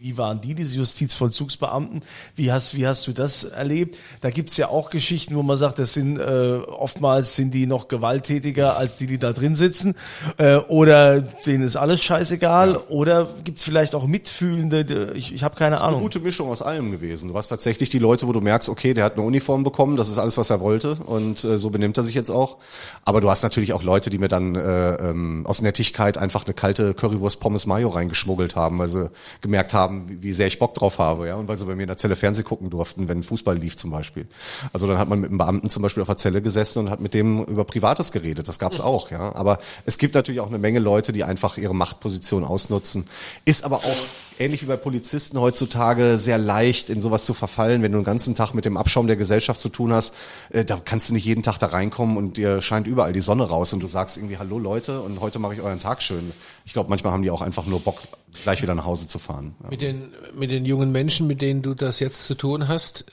[0.02, 2.02] wie waren die, diese Justizvollzugsbeamten?
[2.36, 4.00] Wie hast, wie hast du das erlebt?
[4.22, 7.88] Da gibt's ja auch Geschichten, wo man sagt, das sind äh, oftmals sind die noch
[7.88, 9.94] gewalttätiger als die, die da drin sitzen.
[10.38, 12.72] Äh, oder denen ist alles scheißegal.
[12.72, 12.82] Ja.
[12.90, 15.14] Oder gibt's vielleicht auch Mitfühlende?
[15.14, 16.00] Ich, ich habe keine das ist Ahnung.
[16.00, 17.30] Eine gute Mischung aus allem gewesen.
[17.30, 20.10] Du hast tatsächlich die Leute, wo du merkst, okay, der hat eine Uniform bekommen, das
[20.10, 20.96] ist alles, was er wollte.
[20.96, 22.58] Und äh, so benimmt er sich jetzt auch.
[23.06, 26.56] Aber du hast natürlich auch Leute, die mir dann äh, ähm, aus Nettigkeit einfach eine
[26.56, 29.12] kalte Currywurst Pommes Mayo reingeschmuggelt haben, weil sie
[29.42, 31.84] gemerkt haben, haben, wie sehr ich Bock drauf habe, ja, und weil sie bei mir
[31.84, 34.28] in der Zelle Fernseh gucken durften, wenn Fußball lief zum Beispiel.
[34.74, 37.02] Also dann hat man mit einem Beamten zum Beispiel auf der Zelle gesessen und hat
[37.02, 38.48] mit dem über Privates geredet.
[38.48, 39.36] Das gab's auch, ja.
[39.36, 43.08] Aber es gibt natürlich auch eine Menge Leute, die einfach ihre Machtposition ausnutzen.
[43.46, 43.98] Ist aber auch
[44.42, 48.36] ähnlich wie bei Polizisten heutzutage sehr leicht in sowas zu verfallen, wenn du den ganzen
[48.36, 50.14] Tag mit dem Abschaum der Gesellschaft zu tun hast,
[50.50, 53.44] äh, da kannst du nicht jeden Tag da reinkommen und dir scheint überall die Sonne
[53.44, 56.32] raus und du sagst irgendwie Hallo Leute und heute mache ich euren Tag schön.
[56.66, 58.02] Ich glaube, manchmal haben die auch einfach nur Bock,
[58.44, 59.56] gleich wieder nach Hause zu fahren.
[59.70, 63.06] Mit den mit den jungen Menschen, mit denen du das jetzt zu tun hast,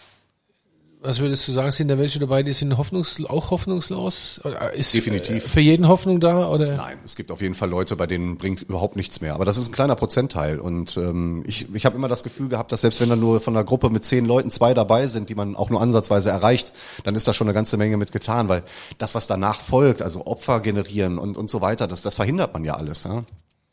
[1.00, 4.40] was würdest du sagen, sind da welche dabei, die sind hoffnungs auch hoffnungslos?
[4.74, 5.44] Ist Definitiv.
[5.44, 6.48] Für jeden Hoffnung da?
[6.48, 6.76] Oder?
[6.76, 9.34] Nein, es gibt auf jeden Fall Leute, bei denen bringt überhaupt nichts mehr.
[9.34, 10.58] Aber das ist ein kleiner Prozentteil.
[10.58, 13.56] Und ähm, ich, ich habe immer das Gefühl gehabt, dass selbst wenn da nur von
[13.56, 16.72] einer Gruppe mit zehn Leuten zwei dabei sind, die man auch nur ansatzweise erreicht,
[17.04, 18.48] dann ist da schon eine ganze Menge mit getan.
[18.48, 18.64] Weil
[18.98, 22.64] das, was danach folgt, also Opfer generieren und, und so weiter, das, das verhindert man
[22.64, 23.04] ja alles.
[23.04, 23.22] Ja?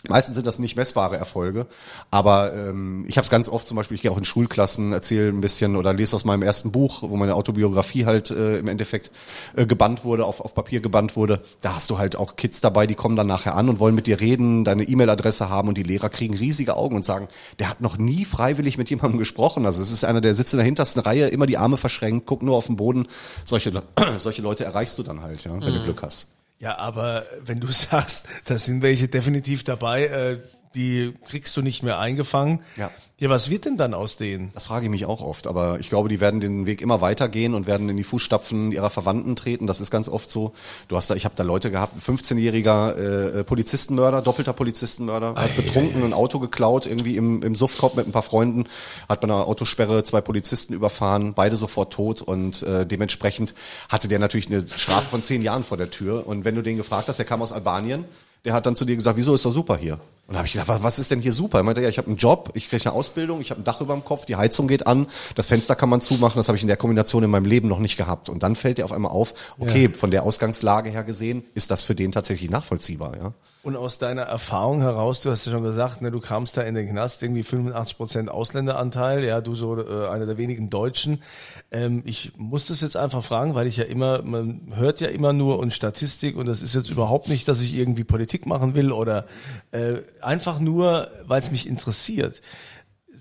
[0.10, 1.68] Meistens sind das nicht messbare Erfolge,
[2.12, 5.30] aber ähm, ich habe es ganz oft zum Beispiel, ich gehe auch in Schulklassen, erzähle
[5.30, 9.12] ein bisschen oder lese aus meinem ersten Buch, wo meine Autobiografie halt äh, im Endeffekt
[9.56, 11.42] äh, gebannt wurde, auf, auf Papier gebannt wurde.
[11.62, 14.08] Da hast du halt auch Kids dabei, die kommen dann nachher an und wollen mit
[14.08, 17.28] dir reden, deine E-Mail-Adresse haben und die Lehrer kriegen riesige Augen und sagen,
[17.60, 19.66] der hat noch nie freiwillig mit jemandem gesprochen.
[19.66, 22.44] Also es ist einer, der sitzt in der hintersten Reihe, immer die Arme verschränkt, guckt
[22.44, 23.08] nur auf den Boden.
[23.46, 23.72] Solche,
[24.18, 25.78] solche Leute erreichst du dann halt, ja, wenn mhm.
[25.78, 26.35] du Glück hast.
[26.66, 30.38] Ja, aber wenn du sagst, da sind welche definitiv dabei, äh,
[30.76, 32.62] die kriegst du nicht mehr eingefangen.
[32.78, 32.92] Ja.
[33.18, 34.52] Ja, was wird denn dann aus denen?
[34.54, 37.54] Das frage ich mich auch oft, aber ich glaube, die werden den Weg immer weitergehen
[37.54, 39.68] und werden in die Fußstapfen ihrer Verwandten treten.
[39.68, 40.52] Das ist ganz oft so.
[40.90, 46.04] Du hast da, ich habe da Leute gehabt, 15-jähriger äh, Polizistenmörder, doppelter Polizistenmörder, hat betrunken
[46.04, 48.66] ein Auto geklaut, irgendwie im, im Suffkopf mit ein paar Freunden,
[49.08, 53.54] hat bei einer Autosperre zwei Polizisten überfahren, beide sofort tot und äh, dementsprechend
[53.88, 56.28] hatte der natürlich eine Strafe von zehn Jahren vor der Tür.
[56.28, 58.04] Und wenn du den gefragt hast, der kam aus Albanien,
[58.44, 60.00] der hat dann zu dir gesagt, wieso ist doch super hier?
[60.28, 61.60] Und da habe ich gedacht, was- ist denn hier super?
[61.60, 63.80] Er meinte, ja, ich habe einen Job, ich kriege eine Ausbildung, ich habe ein Dach
[63.82, 66.64] über dem Kopf, die Heizung geht an, das Fenster kann man zumachen, das habe ich
[66.64, 68.30] in der Kombination in meinem Leben noch nicht gehabt.
[68.30, 71.84] Und dann fällt dir auf einmal auf, okay, von der Ausgangslage her gesehen, ist das
[71.84, 73.34] für den tatsächlich nachvollziehbar, ja.
[73.62, 76.76] Und aus deiner Erfahrung heraus, du hast ja schon gesagt, ne, du kamst da in
[76.76, 81.24] den Knast, irgendwie 85 Prozent Ausländeranteil, ja, du so äh, einer der wenigen Deutschen.
[81.72, 85.34] Ähm, ich muss das jetzt einfach fragen, weil ich ja immer, man hört ja immer
[85.34, 88.92] nur und Statistik und das ist jetzt überhaupt nicht, dass ich irgendwie Politik machen will
[88.92, 89.26] oder
[89.72, 92.42] äh, einfach nur, weil es mich interessiert.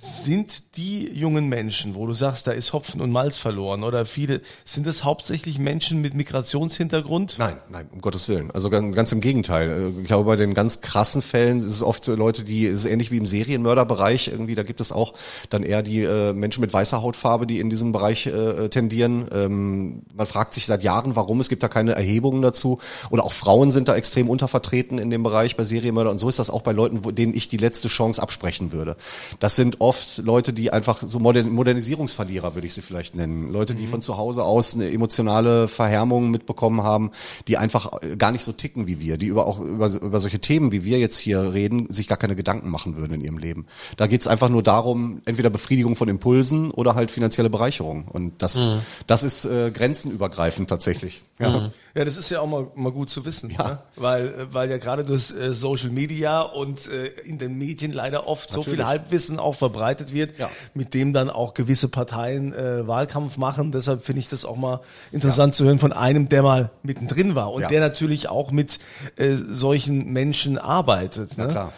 [0.05, 4.43] Sind die jungen Menschen, wo du sagst, da ist Hopfen und Malz verloren oder viele,
[4.67, 7.37] sind es hauptsächlich Menschen mit Migrationshintergrund?
[7.39, 8.51] Nein, nein, um Gottes Willen.
[8.51, 9.95] Also ganz, ganz im Gegenteil.
[10.03, 13.17] Ich glaube, bei den ganz krassen Fällen ist es oft Leute, die, ist ähnlich wie
[13.17, 15.15] im Serienmörderbereich irgendwie, da gibt es auch
[15.49, 19.27] dann eher die äh, Menschen mit weißer Hautfarbe, die in diesem Bereich äh, tendieren.
[19.33, 22.79] Ähm, man fragt sich seit Jahren, warum, es gibt da keine Erhebungen dazu.
[23.09, 26.39] Oder auch Frauen sind da extrem untervertreten in dem Bereich bei Serienmörder und so ist
[26.39, 28.99] das auch bei Leuten, wo, denen ich die letzte Chance absprechen würde.
[29.41, 33.51] Das sind oft Leute, die einfach so Modern Modernisierungsverlierer, würde ich sie vielleicht nennen.
[33.51, 37.11] Leute, die von zu Hause aus eine emotionale Verhärmung mitbekommen haben,
[37.49, 40.39] die einfach äh, gar nicht so ticken wie wir, die über auch über, über solche
[40.39, 43.67] Themen, wie wir jetzt hier reden, sich gar keine Gedanken machen würden in ihrem Leben.
[43.97, 48.07] Da geht es einfach nur darum, entweder Befriedigung von Impulsen oder halt finanzielle Bereicherung.
[48.09, 48.69] Und das,
[49.07, 51.23] das ist äh, grenzenübergreifend tatsächlich.
[51.41, 51.71] Ja.
[51.97, 53.79] Ja, das ist ja auch mal, mal gut zu wissen, ne?
[53.97, 58.29] weil, äh, weil ja gerade durch äh, Social Media und äh, in den Medien leider
[58.29, 58.87] oft so viel Natürlich.
[58.87, 60.49] Halbwissen auch verbreitet wird, Ja.
[60.75, 63.73] mit dem dann auch gewisse Parteien äh, Wahlkampf machen.
[63.73, 67.53] Deshalb finde ich das auch mal interessant zu hören von einem, der mal mittendrin war
[67.53, 67.69] und Ja.
[67.69, 68.79] der natürlich auch mit
[69.17, 71.37] äh, solchen Menschen arbeitet.
[71.37, 71.49] Ne?
[71.49, 71.73] klar.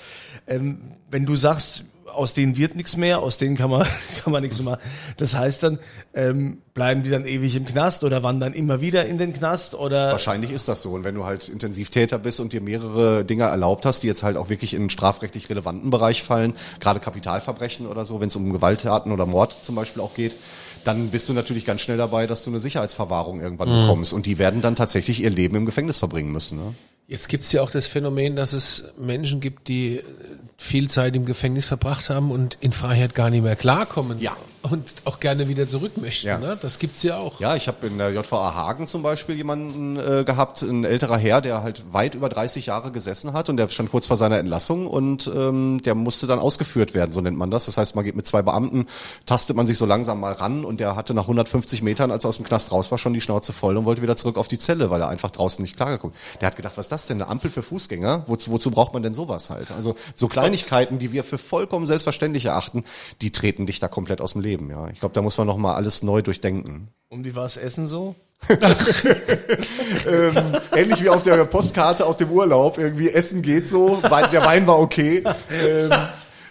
[0.47, 1.85] Ähm, wenn du sagst,
[2.17, 3.87] aus denen wird nichts mehr, aus denen kann man,
[4.23, 4.81] kann man nichts mehr machen.
[5.17, 5.79] Das heißt dann,
[6.15, 10.11] ähm, bleiben die dann ewig im Knast oder wandern immer wieder in den Knast oder?
[10.11, 10.91] Wahrscheinlich ist das so.
[10.91, 14.37] Und wenn du halt Intensivtäter bist und dir mehrere Dinge erlaubt hast, die jetzt halt
[14.37, 18.53] auch wirklich in einen strafrechtlich relevanten Bereich fallen, gerade Kapitalverbrechen oder so, wenn es um
[18.53, 20.33] Gewalttaten oder Mord zum Beispiel auch geht,
[20.85, 24.13] dann bist du natürlich ganz schnell dabei, dass du eine Sicherheitsverwahrung irgendwann bekommst.
[24.13, 26.59] Und die werden dann tatsächlich ihr Leben im Gefängnis verbringen müssen.
[26.59, 26.75] Ne?
[27.09, 30.01] Jetzt gibt's ja auch das Phänomen, dass es Menschen gibt, die
[30.57, 34.19] viel Zeit im Gefängnis verbracht haben und in Freiheit gar nicht mehr klarkommen.
[34.21, 34.37] Ja.
[34.63, 36.27] Und auch gerne wieder zurück möchten.
[36.27, 36.39] Ja.
[36.39, 36.59] Ne?
[36.61, 37.39] Das gibt's ja auch.
[37.39, 41.41] Ja, ich habe in der JVA Hagen zum Beispiel jemanden äh, gehabt, ein älterer Herr,
[41.41, 44.89] der halt weit über 30 Jahre gesessen hat und der stand kurz vor seiner Entlassung
[44.89, 47.67] und ähm, der musste dann ausgeführt werden, so nennt man das.
[47.67, 48.87] Das heißt, man geht mit zwei Beamten,
[49.25, 52.31] tastet man sich so langsam mal ran und der hatte nach 150 Metern, als er
[52.31, 54.59] aus dem Knast raus war, schon die Schnauze voll und wollte wieder zurück auf die
[54.59, 57.31] Zelle, weil er einfach draußen nicht klargekommen Der hat gedacht, was ist das denn, eine
[57.31, 58.25] Ampel für Fußgänger?
[58.27, 59.71] Wozu, wozu braucht man denn sowas halt?
[59.71, 62.85] Also so Kleinigkeiten, die wir für vollkommen selbstverständlich erachten,
[63.21, 64.71] die treten dich da komplett aus dem Leben.
[64.71, 66.89] Ja, Ich glaube, da muss man noch mal alles neu durchdenken.
[67.09, 68.15] Und wie war's Essen so?
[68.51, 68.59] ähm,
[70.75, 72.79] ähnlich wie auf der Postkarte aus dem Urlaub.
[72.79, 75.25] Irgendwie Essen geht so, der Wein war okay.
[75.51, 75.91] Ähm,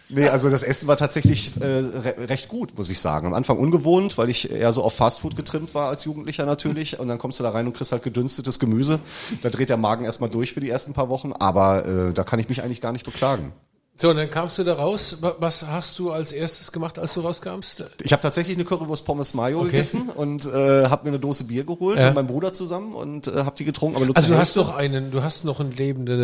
[0.10, 3.28] nee, also das Essen war tatsächlich äh, re recht gut, muss ich sagen.
[3.28, 7.00] Am Anfang ungewohnt, weil ich eher so auf Fastfood getrimmt war als Jugendlicher natürlich.
[7.00, 9.00] Und dann kommst du da rein und kriegst halt gedünstetes Gemüse.
[9.44, 11.34] Da dreht der Magen erstmal durch für die ersten paar Wochen.
[11.34, 13.54] Aber äh, da kann ich mich eigentlich gar nicht beklagen.
[13.98, 15.18] So, und dann kamst du da raus.
[15.22, 17.86] Wa- Was hast du als erstes gemacht, als du rauskamst?
[18.04, 19.72] Ich habe tatsächlich eine Currywurst Pommes Mayo Okay.
[19.72, 20.50] gegessen und äh,
[20.88, 22.08] habe mir eine Dose Bier geholt Ja.
[22.08, 23.96] mit meinem Bruder zusammen und äh, habe die getrunken.
[23.96, 26.20] Aber Also du hast noch einen, du hast noch einen lebenden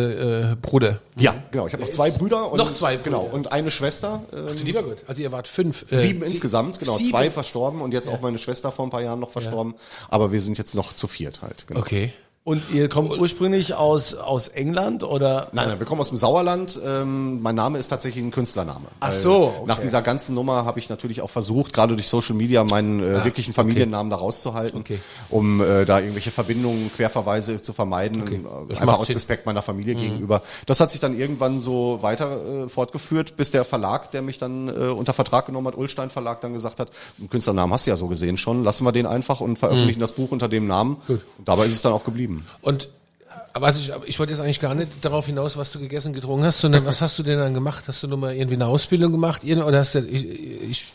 [0.52, 0.98] äh, Bruder.
[1.16, 1.66] Ja, genau.
[1.66, 3.04] Ich habe noch zwei Brüder und Noch zwei Brüder.
[3.04, 4.22] genau und eine Schwester.
[4.34, 4.98] Ähm, Lieber Gott.
[5.06, 5.86] Also ihr wart fünf.
[5.90, 6.96] äh, sieben sie- insgesamt, genau.
[6.98, 7.08] Sieben?
[7.08, 9.74] Zwei verstorben und jetzt auch meine Schwester vor ein paar Jahren noch verstorben.
[10.10, 11.66] Aber wir sind jetzt noch zu viert halt.
[11.66, 11.80] Genau.
[11.80, 12.12] Okay.
[12.44, 15.46] Und ihr kommt ursprünglich aus, aus England oder?
[15.52, 16.80] Nein, nein, wir kommen aus dem Sauerland.
[16.84, 18.86] Ähm, mein Name ist tatsächlich ein Künstlername.
[18.98, 19.62] Ach so, okay.
[19.66, 23.22] Nach dieser ganzen Nummer habe ich natürlich auch versucht, gerade durch Social Media meinen äh,
[23.24, 24.98] wirklichen Familiennamen da rauszuhalten, Ah, Okay.
[25.30, 28.40] um äh, da irgendwelche Verbindungen, Querverweise zu vermeiden, Okay.
[28.44, 29.14] äh, Das einfach aus Sinn.
[29.14, 29.18] Mhm.
[29.18, 30.42] Respekt meiner Familie gegenüber.
[30.66, 34.66] Das hat sich dann irgendwann so weiter äh, fortgeführt, bis der Verlag, der mich dann
[34.66, 36.88] äh, unter Vertrag genommen hat, Ulstein Verlag, dann gesagt hat,
[37.20, 40.10] einen Künstlernamen hast du ja so gesehen schon, lassen wir den einfach und veröffentlichen das
[40.10, 40.96] Buch unter dem Namen.
[41.06, 41.06] Mhm.
[41.06, 41.20] Gut.
[41.38, 42.31] Und dabei ist es dann auch geblieben.
[42.60, 42.88] Und
[43.52, 46.44] aber was ich, ich wollte jetzt eigentlich gar nicht darauf hinaus, was du gegessen, getrunken
[46.44, 47.84] hast, sondern was hast du denn dann gemacht?
[47.86, 49.44] Hast du nochmal irgendwie eine Ausbildung gemacht?
[49.44, 50.92] Oder hast du, ich, ich,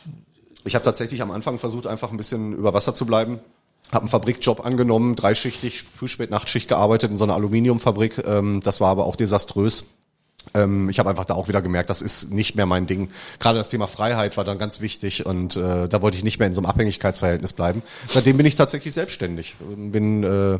[0.63, 3.39] Ich habe tatsächlich am Anfang versucht, einfach ein bisschen über Wasser zu bleiben.
[3.91, 8.23] Habe einen Fabrikjob angenommen, dreischichtig, Früh-, Spät-, Nachtschicht gearbeitet in so einer Aluminiumfabrik.
[8.26, 9.86] Ähm, das war aber auch desaströs.
[10.54, 13.10] Ähm, ich habe einfach da auch wieder gemerkt, das ist nicht mehr mein Ding.
[13.40, 16.48] Gerade das Thema Freiheit war dann ganz wichtig und äh, da wollte ich nicht mehr
[16.48, 17.82] in so einem Abhängigkeitsverhältnis bleiben.
[18.10, 19.56] Seitdem bin ich tatsächlich selbstständig.
[19.60, 20.60] Bin äh,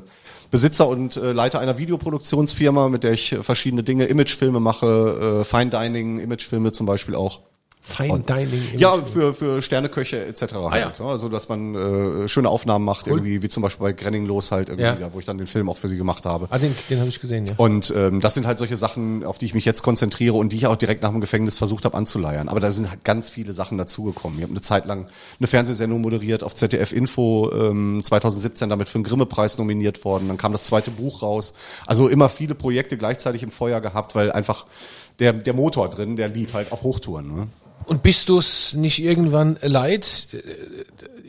[0.50, 5.43] Besitzer und äh, Leiter einer Videoproduktionsfirma, mit der ich äh, verschiedene Dinge, Imagefilme mache, äh,
[5.43, 7.41] Fine Dining, Imagefilme zum Beispiel auch.
[7.88, 8.62] Fine Dining.
[8.78, 10.41] Ja, für, für Sterneköche etc.
[10.41, 10.71] ja.
[10.71, 11.00] halt.
[11.00, 11.06] ja.
[11.06, 14.86] Also dass man äh, schöne Aufnahmen macht, irgendwie, wie zum Beispiel bei Grenninglos halt irgendwie,
[14.86, 14.97] Ja.
[15.00, 15.13] ja.
[15.13, 16.47] wo ich dann den Film auch für sie gemacht habe.
[16.50, 17.54] Ah, den, den habe ich gesehen, ja.
[17.58, 20.58] Und ähm, das sind halt solche Sachen, auf die ich mich jetzt konzentriere und die
[20.58, 22.50] ich auch direkt nach dem Gefängnis versucht habe anzuleiern.
[22.50, 24.38] Aber da sind halt ganz viele Sachen dazugekommen.
[24.38, 25.08] Ich habe eine Zeit lang
[25.39, 30.28] eine Fernsehsendung moderiert auf ZDF Info, ähm, 2017 damit für den Grimme-Preis nominiert worden.
[30.28, 31.54] Dann kam das zweite Buch raus.
[31.86, 34.65] Also immer viele Projekte gleichzeitig im Feuer gehabt, weil einfach
[35.19, 37.36] der, der Motor drin, der lief halt auf Hochtouren.
[37.36, 37.47] Ne?
[37.88, 40.28] Und bist du es nicht irgendwann leid,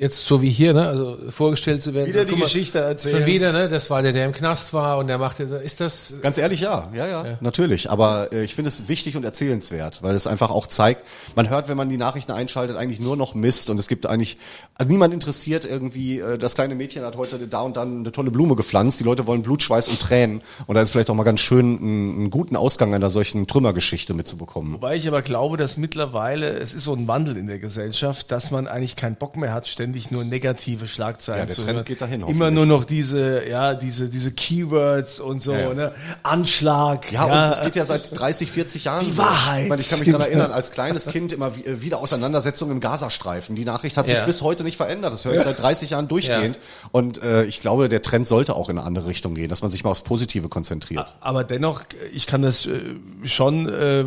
[0.00, 2.08] jetzt so wie hier, ne, also vorgestellt zu werden?
[2.08, 3.18] Wieder die mal, Geschichte erzählen.
[3.18, 3.68] Schon wieder, ne?
[3.68, 6.60] Das war der, der im Knast war und der macht jetzt, ist das, Ganz ehrlich,
[6.60, 7.90] ja, ja, ja, natürlich.
[7.90, 11.68] Aber äh, ich finde es wichtig und erzählenswert, weil es einfach auch zeigt, man hört,
[11.68, 14.38] wenn man die Nachrichten einschaltet, eigentlich nur noch Mist und es gibt eigentlich,
[14.76, 18.30] also niemand interessiert irgendwie, äh, das kleine Mädchen hat heute da und dann eine tolle
[18.30, 21.24] Blume gepflanzt, die Leute wollen Blut, Schweiß und Tränen und da ist vielleicht auch mal
[21.24, 24.74] ganz schön, einen, einen guten Ausgang einer solchen Trümmergeschichte mitzubekommen.
[24.74, 28.50] Wobei ich aber glaube, dass mittlerweile, es ist so ein Wandel in der Gesellschaft, dass
[28.50, 31.84] man eigentlich keinen Bock mehr hat, ständig nur negative Schlagzeilen Ja, der zu Trend hören.
[31.84, 35.74] geht dahin, Immer nur noch diese, ja, diese, diese Keywords und so, Ja, ja.
[35.74, 35.92] ne?
[36.22, 37.10] Anschlag.
[37.12, 39.04] Ja, und es geht ja seit 30, 40 Jahren.
[39.04, 39.18] Die so.
[39.18, 39.64] Wahrheit.
[39.64, 42.80] Ich, meine, ich kann mich daran erinnern, als kleines Kind immer äh, wieder Auseinandersetzungen im
[42.80, 43.56] Gazastreifen.
[43.56, 44.24] Die Nachricht hat sich Ja.
[44.26, 45.12] bis heute nicht verändert.
[45.12, 46.58] Das höre ich seit 30 Jahren durchgehend.
[46.92, 49.70] Und äh, ich glaube, der Trend sollte auch in eine andere Richtung gehen, dass man
[49.70, 51.14] sich mal aufs Positive konzentriert.
[51.20, 52.80] Aber dennoch, ich kann das äh,
[53.24, 54.04] schon äh,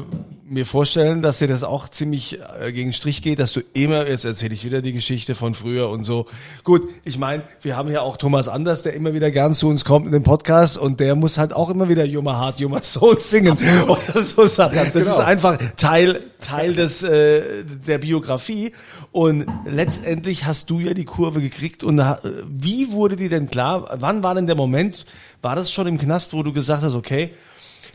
[0.52, 4.26] mir vorstellen, dass dir das auch ziemlich äh, gegen Strich geht, dass du immer, jetzt
[4.26, 6.26] erzähle ich wieder die Geschichte von früher und so.
[6.66, 9.86] Gut, ich meine, wir haben ja auch Thomas Anders, der immer wieder gern zu uns
[9.86, 13.18] kommt in den Podcast und der muss halt auch immer wieder heart, you're my soul
[13.18, 13.58] singen.
[13.88, 14.76] Oder so sagen.
[14.76, 15.06] Das genau.
[15.06, 18.74] ist einfach Teil, Teil des, äh, der Biografie.
[19.14, 21.82] Und letztendlich hast du ja die Kurve gekriegt.
[21.82, 22.16] Und äh,
[22.50, 25.06] wie wurde dir denn klar, wann war denn der Moment,
[25.42, 27.32] war das schon im Knast, wo du gesagt hast, okay,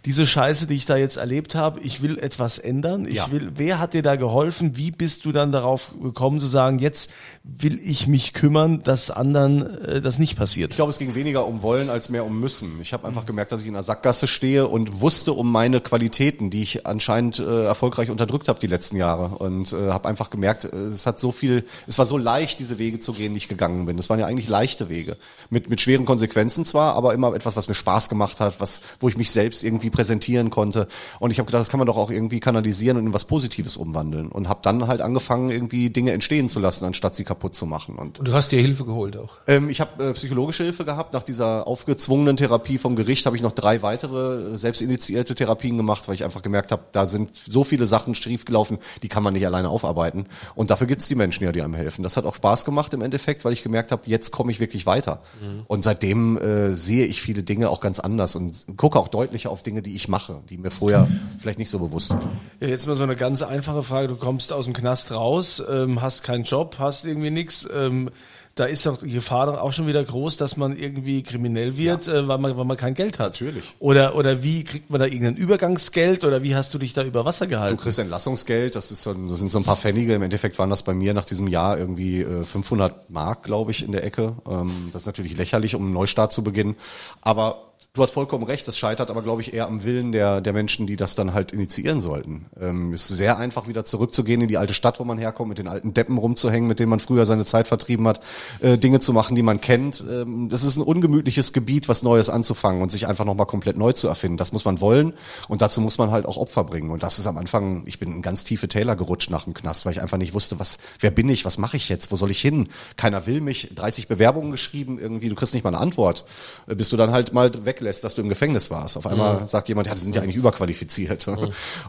[0.06, 3.04] diese Scheiße, die ich da jetzt erlebt habe, ich will etwas ändern.
[3.06, 3.30] Ich Ja.
[3.30, 4.76] will, wer hat dir da geholfen?
[4.76, 7.10] Wie bist du dann darauf gekommen zu sagen, jetzt
[7.42, 10.70] will ich mich kümmern, dass anderen äh, das nicht passiert?
[10.70, 12.80] Ich glaube, es ging weniger um wollen als mehr um müssen.
[12.80, 16.50] Ich habe einfach gemerkt, dass ich in einer Sackgasse stehe und wusste um meine Qualitäten,
[16.50, 20.64] die ich anscheinend äh, erfolgreich unterdrückt habe die letzten Jahre und äh, habe einfach gemerkt,
[20.66, 23.48] äh, es hat so viel, es war so leicht, diese Wege zu gehen, die ich
[23.48, 23.98] gegangen bin.
[23.98, 25.16] Es waren ja eigentlich leichte Wege
[25.50, 29.08] mit mit schweren Konsequenzen zwar, aber immer etwas, was mir Spaß gemacht hat, was wo
[29.08, 30.86] ich mich selbst irgendwie präsentieren konnte.
[31.18, 33.76] Und ich habe gedacht, das kann man doch auch irgendwie kanalisieren und in was Positives
[33.76, 37.66] umwandeln und habe dann halt angefangen, irgendwie Dinge entstehen zu lassen, anstatt sie kaputt zu
[37.66, 37.96] machen.
[37.96, 39.36] Und und du hast dir Hilfe geholt auch.
[39.46, 41.12] ähm, ich habe äh, psychologische Hilfe gehabt.
[41.12, 46.06] Nach dieser aufgezwungenen Therapie vom Gericht habe ich noch drei weitere äh, selbstinitiierte Therapien gemacht,
[46.08, 49.46] weil ich einfach gemerkt habe, da sind so viele Sachen schiefgelaufen, die kann man nicht
[49.46, 50.26] alleine aufarbeiten.
[50.54, 52.02] Und dafür gibt's die Menschen ja, die einem helfen.
[52.02, 54.86] Das hat auch Spaß gemacht im Endeffekt, weil ich gemerkt habe, jetzt komme ich wirklich
[54.86, 55.22] weiter.
[55.66, 59.62] Und seitdem äh, sehe ich viele Dinge auch ganz anders und gucke auch deutlicher auf
[59.62, 61.08] Dinge, die ich mache, die mir vorher
[61.38, 62.28] vielleicht nicht so bewusst waren.
[62.60, 64.08] Ja, jetzt mal so eine ganz einfache Frage.
[64.08, 67.68] Du kommst aus dem Knast raus, ähm, hast keinen Job, hast irgendwie nichts.
[67.74, 68.10] Ähm,
[68.56, 72.26] da ist doch die Gefahr auch schon wieder groß, dass man irgendwie kriminell wird, äh,
[72.26, 73.34] weil, man, weil man kein Geld hat.
[73.34, 73.74] Natürlich.
[73.80, 77.26] Oder, oder wie kriegt man da irgendein Übergangsgeld oder wie hast du dich da über
[77.26, 77.76] Wasser Du gehalten?
[77.76, 80.14] kriegst Entlassungsgeld, das, ist so, das sind so ein paar Pfennige.
[80.14, 83.84] Im Endeffekt waren das bei mir nach diesem Jahr irgendwie äh, 500 Mark, glaube ich,
[83.84, 84.36] in der Ecke.
[84.48, 86.76] Ähm, das ist natürlich lächerlich, um einen Neustart zu beginnen.
[87.20, 87.65] Aber
[87.96, 90.86] du hast vollkommen recht, das scheitert aber, glaube ich, eher am Willen der, der Menschen,
[90.86, 92.46] die das dann halt initiieren sollten.
[92.60, 95.66] Ähm, ist sehr einfach, wieder zurückzugehen in die alte Stadt, wo man herkommt, mit den
[95.66, 98.20] alten Deppen rumzuhängen, mit denen man früher seine Zeit vertrieben hat,
[98.60, 100.04] äh, Dinge zu machen, die man kennt.
[100.08, 103.92] Ähm, das ist ein ungemütliches Gebiet, was Neues anzufangen und sich einfach nochmal komplett neu
[103.92, 104.36] zu erfinden.
[104.36, 105.14] Das muss man wollen
[105.48, 106.90] und dazu muss man halt auch Opfer bringen.
[106.90, 109.86] Und das ist am Anfang, ich bin in ganz tiefe Täler gerutscht nach dem Knast,
[109.86, 112.30] weil ich einfach nicht wusste, was, wer bin ich, was mache ich jetzt, wo soll
[112.30, 112.68] ich hin?
[112.96, 116.26] Keiner will mich, 30 Bewerbungen geschrieben, irgendwie, du kriegst nicht mal eine Antwort,
[116.66, 117.50] äh, bis du dann halt mal
[117.86, 118.96] weglässt, dass du im Gefängnis warst.
[118.96, 121.26] Auf einmal sagt jemand, ja, die sind ja eigentlich überqualifiziert.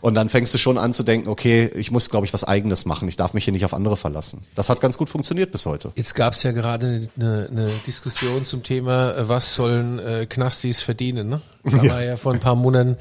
[0.02, 2.86] Und dann fängst du schon an zu denken, okay, ich muss, glaube ich, was Eigenes
[2.86, 3.08] machen.
[3.10, 4.46] Ich darf mich hier nicht auf andere verlassen.
[4.56, 5.92] Das hat ganz gut funktioniert bis heute.
[5.96, 10.82] Jetzt gab es ja gerade eine, eine Diskussion zum Thema, äh, was sollen äh, Knastis
[10.82, 11.30] verdienen.
[11.30, 11.42] Ne?
[11.68, 12.98] Da war ja vor ein paar Monaten,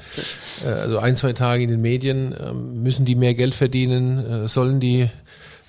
[0.65, 4.47] äh, also ein, zwei Tage in den Medien, ähm, müssen die mehr Geld verdienen, äh,
[4.49, 5.09] sollen die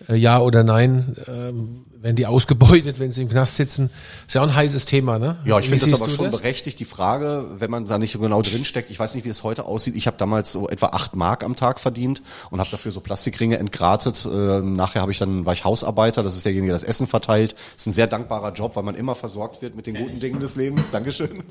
[0.09, 1.17] äh, ja oder nein.
[1.29, 3.91] Ähm, werden die ausgebeutet, wenn sie im Knast sitzen.
[4.27, 5.37] Ist ja auch ein heißes Thema, ne?
[5.45, 8.43] Ja, ich finde das aber schon berechtigt, die Frage, wenn man da nicht so genau
[8.43, 8.91] drinsteckt.
[8.91, 9.97] Ich weiß nicht, wie es heute aussieht.
[9.97, 13.59] Ich habe damals so etwa acht Mark am Tag verdient und habe dafür so Plastikringe
[13.59, 14.25] entgratet.
[14.25, 17.53] Äh, nachher habe ich dann war ich Hausarbeiter, das ist derjenige, der das Essen verteilt.
[17.53, 20.41] Das ist ein sehr dankbarer Job, weil man immer versorgt wird mit den guten Dingen
[20.41, 20.91] des Lebens.
[20.91, 21.43] Dankeschön.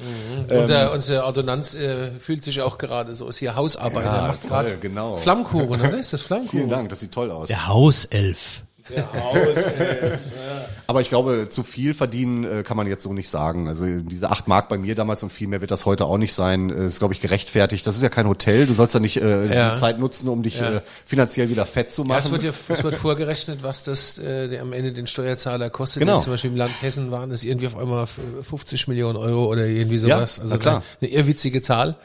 [0.50, 4.50] Unser, unsere Ordonnanz äh, fühlt sich auch gerade so, ist hier Hausarbeiter, Ja, macht toll,
[4.50, 5.18] gerade genau.
[5.18, 5.98] Flammkuchen, oder?
[5.98, 6.60] Ist das Flammkuchen?
[6.60, 7.48] Vielen Dank, das sieht toll aus.
[7.48, 8.64] Der Hauself.
[10.88, 13.68] Aber ich glaube, zu viel verdienen äh, kann man jetzt so nicht sagen.
[13.68, 16.34] Also diese acht Mark bei mir damals und viel mehr wird das heute auch nicht
[16.34, 16.70] sein.
[16.70, 17.86] Äh, ist, glaube ich, gerechtfertigt.
[17.86, 18.66] Das ist ja kein Hotel.
[18.68, 19.72] Du sollst ja nicht äh, Ja.
[19.74, 22.42] die Zeit nutzen, um dich äh, finanziell wieder fett zu Ja, es machen.
[22.42, 26.00] wird ja es wird vorgerechnet, was das äh, der am Ende den Steuerzahler kostet.
[26.02, 26.20] Genau.
[26.20, 29.66] Zum Beispiel im Land Hessen waren es irgendwie auf einmal f- 50 Millionen Euro oder
[29.66, 30.38] irgendwie sowas.
[30.38, 30.84] Ja, also klar.
[31.02, 31.96] Eine, eine irrwitzige Zahl.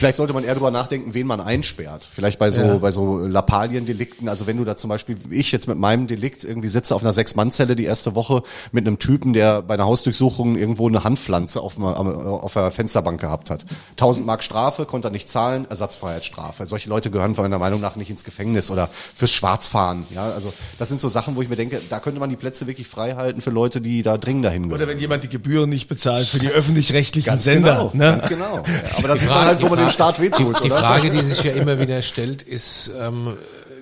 [0.00, 2.08] Vielleicht sollte man eher drüber nachdenken, wen man einsperrt.
[2.10, 2.78] Vielleicht bei so, Ja.
[2.78, 4.28] bei so Lappalien-Delikten.
[4.30, 7.12] Also wenn du da zum Beispiel, ich jetzt mit meinem Delikt irgendwie sitze auf einer
[7.12, 11.76] Sechs-Mann-Zelle die erste Woche mit einem Typen, der bei einer Hausdurchsuchung irgendwo eine Handpflanze auf,
[11.78, 13.66] einer- auf der Fensterbank gehabt hat.
[13.96, 16.66] 1000 Mark Strafe, konnte er nicht zahlen, Ersatzfreiheitsstrafe.
[16.66, 20.04] Solche Leute gehören meiner Meinung nach nicht ins Gefängnis oder fürs Schwarzfahren.
[20.14, 22.66] Ja, also das sind so Sachen, wo ich mir denke, da könnte man die Plätze
[22.66, 24.80] wirklich frei halten für Leute, die da dringend dahin gehören.
[24.82, 27.90] Oder wenn jemand die Gebühren nicht bezahlt für die öffentlich-rechtlichen Ganz Sender.
[27.92, 28.10] genau, ne?
[28.12, 28.56] ganz genau.
[28.56, 30.78] Ja, aber das sieht man Frage- halt, wo man Frage- Staat wehtut, Die oder?
[30.80, 33.36] Frage, die sich ja immer wieder stellt, ist ähm,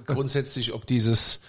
[0.07, 1.41] grundsätzlich, ob dieses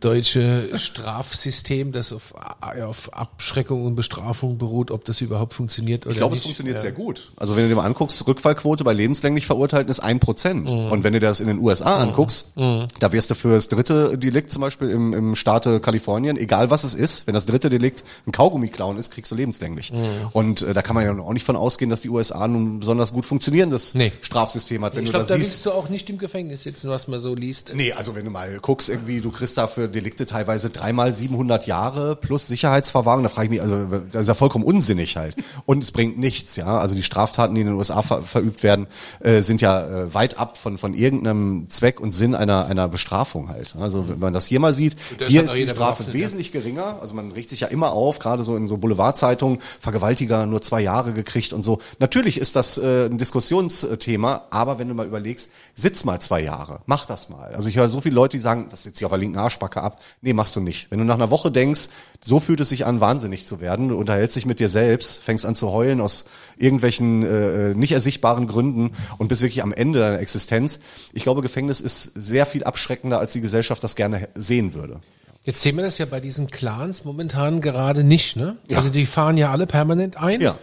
[0.00, 6.18] deutsche Strafsystem, das auf, auf Abschreckung und Bestrafung beruht, ob das überhaupt funktioniert oder Ich
[6.18, 6.44] glaube, es nicht.
[6.44, 6.82] funktioniert ja.
[6.82, 7.32] sehr gut.
[7.36, 10.64] Also wenn du dir mal anguckst, Rückfallquote bei lebenslänglich Verurteilten ist ein Prozent.
[10.64, 10.92] Mhm.
[10.92, 14.18] Und wenn du dir das in den USA anguckst, da wirst du für das dritte
[14.18, 18.04] Delikt zum Beispiel im, im Staate Kalifornien, egal was es ist, wenn das dritte Delikt
[18.26, 19.92] ein Kaugummi klauen ist, kriegst du lebenslänglich.
[19.92, 19.98] Mhm.
[20.32, 22.80] Und äh, da kann man ja auch nicht von ausgehen, dass die USA nun ein
[22.80, 24.12] besonders gut funktionierendes Nee.
[24.20, 24.94] Strafsystem hat.
[24.96, 27.18] Wenn Ich glaube, da da siehst, willst du auch nicht im Gefängnis sitzen, was man
[27.18, 27.72] so liest.
[27.74, 31.66] Nee, also wenn du mal guckst, irgendwie, du kriegst da für Delikte teilweise dreimal 700
[31.66, 35.36] Jahre plus Sicherheitsverwahrung, da frage ich mich, also das ist ja vollkommen unsinnig halt.
[35.66, 36.78] Und es bringt nichts, ja.
[36.78, 38.86] Also die Straftaten, die in den USA ver verübt werden,
[39.20, 43.50] äh, sind ja äh, weit ab von, von irgendeinem Zweck und Sinn einer, einer Bestrafung
[43.50, 43.76] halt.
[43.78, 44.96] Also wenn man das hier mal sieht,
[45.28, 46.12] hier hat ist die Strafe ja.
[46.14, 46.96] wesentlich geringer.
[47.02, 50.80] Also man regt sich ja immer auf, gerade so in so Boulevardzeitungen, Vergewaltiger nur zwei
[50.80, 51.80] Jahre gekriegt und so.
[51.98, 56.80] Natürlich ist das äh, ein Diskussionsthema, aber wenn du mal überlegst, sitz mal zwei Jahre,
[56.86, 57.54] mach das mal.
[57.54, 59.82] Also ich höre so viele Leute, die sagen, das sitzt hier auf der linken Arschbacke
[59.82, 60.00] ab.
[60.20, 60.90] Nee, machst du nicht.
[60.90, 61.88] Wenn du nach einer Woche denkst,
[62.22, 65.46] so fühlt es sich an, wahnsinnig zu werden, du unterhältst dich mit dir selbst, fängst
[65.46, 66.26] an zu heulen aus
[66.58, 70.78] irgendwelchen äh, nicht ersichtbaren Gründen und bist wirklich am Ende deiner Existenz.
[71.14, 75.00] Ich glaube, Gefängnis ist sehr viel abschreckender, als die Gesellschaft das gerne sehen würde.
[75.44, 78.56] Jetzt sehen wir das ja bei diesen Clans momentan gerade nicht, ne?
[78.74, 80.58] Also die fahren ja alle permanent ein Ja.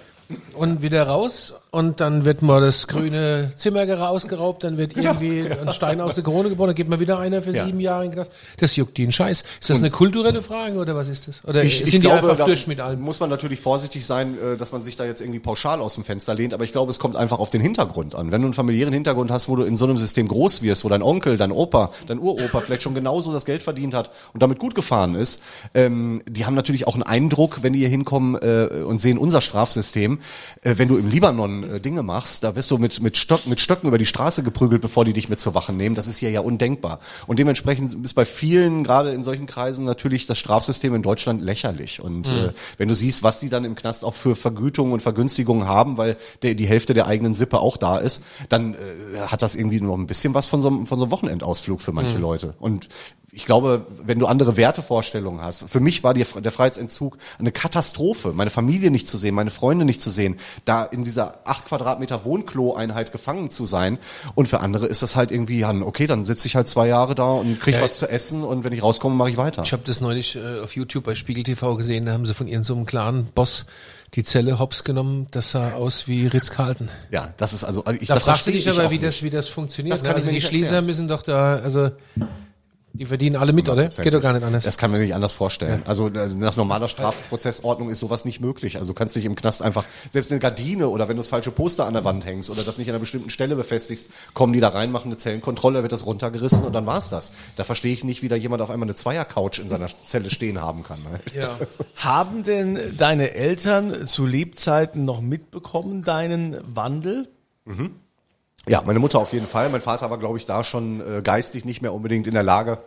[0.56, 5.42] und wieder raus und dann wird mal das grüne Zimmer gera- ausgeraubt, dann wird irgendwie
[5.50, 7.66] ein Stein aus der Krone geboren, dann geht mal wieder einer für Ja.
[7.66, 8.32] sieben Jahre in den Knast.
[8.58, 9.44] Das juckt die einen Scheiß.
[9.60, 11.44] Ist das eine kulturelle Frage oder was ist das?
[11.46, 13.02] Oder Ich, sind ich die glaube, einfach durch mit allem?
[13.02, 16.04] muss man natürlich vorsichtig sein, äh, dass man sich da jetzt irgendwie pauschal aus dem
[16.04, 18.32] Fenster lehnt, aber ich glaube, es kommt einfach auf den Hintergrund an.
[18.32, 20.90] Wenn du einen familiären Hintergrund hast, wo du in so einem System groß wirst, wo
[20.90, 24.60] dein Onkel, dein Opa, dein Uropa vielleicht schon genauso das Geld verdient hat und damit
[24.60, 25.42] gut gefahren ist,
[25.74, 29.42] ähm, die haben natürlich auch einen Eindruck, wenn die hier hinkommen äh, und sehen unser
[29.42, 30.20] Strafsystem.
[30.62, 33.60] Äh, wenn du im Libanon äh, Dinge machst, da wirst du mit, mit, Stock, mit
[33.60, 35.96] Stöcken über die Straße geprügelt, bevor die dich mit zur Wache nehmen.
[35.96, 37.00] Das ist hier ja undenkbar.
[37.28, 42.02] Und dementsprechend ist bei vielen, gerade in solchen Kreisen, natürlich das Strafsystem in Deutschland lächerlich.
[42.02, 45.68] Und äh, wenn du siehst, was die dann im Knast auch für Vergütungen und Vergünstigungen
[45.68, 48.78] haben, weil der, die Hälfte der eigenen Sippe auch da ist, dann äh,
[49.28, 51.92] hat das irgendwie noch ein bisschen was von so, einem- von so einem Wochenendausflug für
[51.92, 52.56] manche Leute.
[52.60, 52.88] Und
[53.36, 58.32] ich glaube, wenn du andere Wertevorstellungen hast, für mich war die, der Freiheitsentzug eine Katastrophe,
[58.34, 62.26] meine Familie nicht zu sehen, meine Freunde nicht zu sehen, da in dieser acht Quadratmeter
[62.26, 63.98] Wohnklo-Einheit gefangen zu sein.
[64.36, 67.16] Und für andere ist das halt irgendwie, ja, okay, dann sitze ich halt zwei Jahre
[67.16, 69.64] da und krieg Ja, was zu essen und wenn ich rauskomme, mache ich weiter.
[69.64, 72.48] Ich habe das neulich äh, auf YouTube bei Spiegel TV gesehen, da haben sie von
[72.48, 73.66] ihren so einem klaren Boss
[74.14, 76.90] die Zelle hops genommen, das sah aus wie Ritz-Carlton.
[77.10, 79.08] Ja, das ist also, also ich, Da das fragst du dich ich aber, wie nicht.
[79.08, 79.92] das, wie das funktioniert.
[79.92, 80.18] Das kann ne?
[80.20, 80.86] ich also mir die nicht Schließer erklären.
[80.86, 81.90] müssen doch da, also
[82.96, 83.88] die verdienen alle mit, oder?
[83.88, 84.64] Geht doch gar nicht anders.
[84.64, 85.82] Das kann man sich nicht anders vorstellen.
[85.86, 88.78] Also äh, nach normaler Strafprozessordnung ist sowas nicht möglich.
[88.78, 91.50] Also du kannst dich im Knast einfach, selbst eine Gardine oder wenn du das falsche
[91.50, 94.60] Poster an der Wand hängst oder das nicht an einer bestimmten Stelle befestigst, kommen die
[94.60, 97.32] da rein, machen eine Zellenkontrolle, wird das runtergerissen und dann war's das.
[97.56, 100.62] Da verstehe ich nicht, wie da jemand auf einmal eine Zweiercouch in seiner Zelle stehen
[100.62, 101.00] haben kann.
[101.02, 101.20] Ne?
[101.36, 101.58] ja.
[101.96, 107.28] Haben denn deine Eltern zu Lebzeiten noch mitbekommen, deinen Wandel?
[108.68, 109.70] Ja, meine Mutter auf jeden Fall.
[109.70, 112.78] Mein Vater war, glaube ich, da schon äh, geistig nicht mehr unbedingt in der Lage,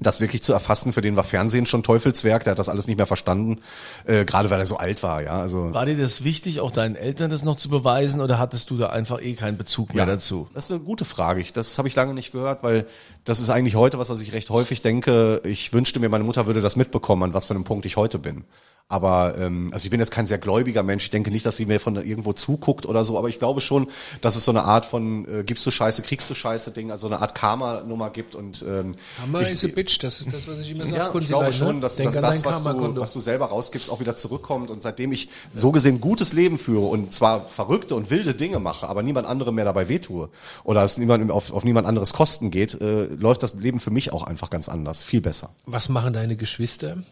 [0.00, 2.96] das wirklich zu erfassen, für den war Fernsehen schon Teufelswerk, der hat das alles nicht
[2.96, 3.60] mehr verstanden,
[4.06, 5.32] äh, gerade weil er so alt war, ja.
[5.32, 8.76] Also War dir das wichtig, auch deinen Eltern das noch zu beweisen oder hattest du
[8.76, 10.48] da einfach eh keinen Bezug mehr dazu?
[10.54, 11.40] Das ist eine gute Frage.
[11.40, 12.86] Ich, das habe ich lange nicht gehört, weil
[13.24, 15.42] das ist eigentlich heute was, was ich recht häufig denke.
[15.44, 18.18] Ich wünschte mir, meine Mutter würde das mitbekommen, an was für einem Punkt ich heute
[18.18, 18.44] bin.
[18.90, 21.04] Aber ähm, also ich bin jetzt kein sehr gläubiger Mensch.
[21.04, 23.18] Ich denke nicht, dass sie mir von irgendwo zuguckt oder so.
[23.18, 23.88] Aber ich glaube schon,
[24.22, 27.06] dass es so eine Art von äh, gibst du Scheiße, kriegst du Scheiße Ding, also
[27.06, 28.34] eine Art Karma-Nummer gibt.
[28.34, 30.96] Und ähm, Hammer ich, is a bitch, das ist das, was ich immer sage.
[30.96, 34.16] ja, ich glaube schon, dass, dass das, was du, was du selber rausgibst, auch wieder
[34.16, 34.70] zurückkommt.
[34.70, 38.88] Und seitdem ich so gesehen gutes Leben führe und zwar verrückte und wilde Dinge mache,
[38.88, 40.30] aber niemand anderem mehr dabei wehtue
[40.64, 44.14] oder es niemand auf, auf niemand anderes Kosten geht, äh, läuft das Leben für mich
[44.14, 45.50] auch einfach ganz anders, viel besser.
[45.66, 47.02] Was machen deine Geschwister?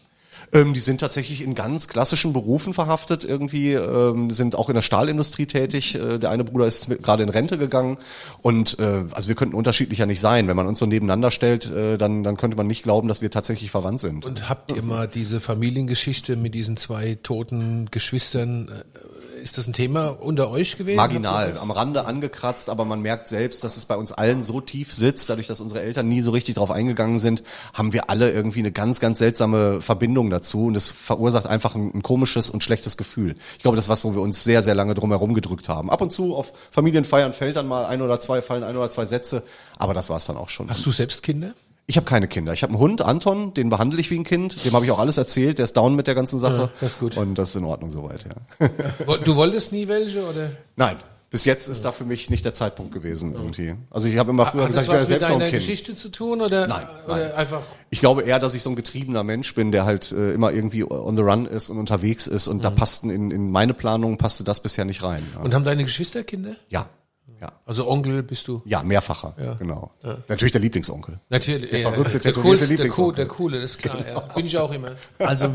[0.53, 4.81] Ähm, die sind tatsächlich in ganz klassischen Berufen verhaftet, irgendwie ähm, sind auch in der
[4.81, 5.95] Stahlindustrie tätig.
[5.95, 7.97] Äh, der eine Bruder ist gerade in Rente gegangen
[8.41, 10.47] und äh, also wir könnten unterschiedlicher nicht sein.
[10.47, 13.31] Wenn man uns so nebeneinander stellt, äh, dann dann könnte man nicht glauben, dass wir
[13.31, 14.25] tatsächlich verwandt sind.
[14.25, 18.83] Und habt ihr mal diese Familiengeschichte mit diesen zwei toten Geschwistern?
[19.47, 20.97] Ist das ein Thema unter euch gewesen?
[20.97, 24.93] Marginal, am Rande angekratzt, aber man merkt selbst, dass es bei uns allen so tief
[24.93, 27.43] sitzt, dadurch, dass unsere Eltern nie so richtig drauf eingegangen sind,
[27.73, 31.93] haben wir alle irgendwie eine ganz, ganz seltsame Verbindung dazu und es verursacht einfach ein,
[31.95, 33.35] ein komisches und schlechtes Gefühl.
[33.55, 35.89] Ich glaube, das ist was, wo wir uns sehr, sehr lange drum herum gedrückt haben.
[35.89, 39.05] Ab und zu auf Familienfeiern fällt dann mal ein oder zwei, fallen ein oder zwei
[39.05, 39.43] Sätze,
[39.77, 40.69] aber das war es dann auch schon.
[40.69, 41.53] Hast du selbst Kinder?
[41.89, 42.51] Ich habe keine Kinder.
[42.51, 44.99] Ich habe einen Hund, Anton, den behandle ich wie ein Kind, dem habe ich auch
[44.99, 46.57] alles erzählt, der ist down mit der ganzen Sache.
[46.57, 47.15] Ja, das ist gut.
[47.15, 48.67] Und das ist in Ordnung soweit, ja.
[49.23, 50.51] Du wolltest nie welche oder?
[50.75, 50.97] Nein,
[51.29, 53.75] bis jetzt ist da für mich nicht der Zeitpunkt gewesen irgendwie.
[53.89, 55.61] Also ich habe immer früher Hat gesagt, das ich wäre selbst noch ein deiner Kind.
[55.61, 56.67] Geschichte zu tun oder?
[56.67, 57.31] Nein, oder nein.
[57.33, 57.61] einfach?
[57.89, 60.83] Ich glaube eher, dass ich so ein getriebener Mensch bin, der halt äh, immer irgendwie
[60.89, 64.43] on the run ist und unterwegs ist und da passten in, in meine Planung passte
[64.43, 65.25] das bisher nicht rein.
[65.35, 66.57] Ja, Und haben deine Geschwister Kinder?
[66.69, 66.87] ja,
[67.41, 68.61] ja, Also Onkel bist du?
[68.65, 69.91] ja mehrfacher, genau.
[70.27, 71.19] Natürlich der Lieblingsonkel.
[71.29, 71.69] Natürlich.
[71.69, 73.15] Der verrückte, der, tätowierte coolste, der, cool, Lieblingsonkel.
[73.15, 74.07] der coole, das ist klar.
[74.07, 74.19] Ja.
[74.19, 74.91] Bin ich auch immer.
[75.19, 75.53] Also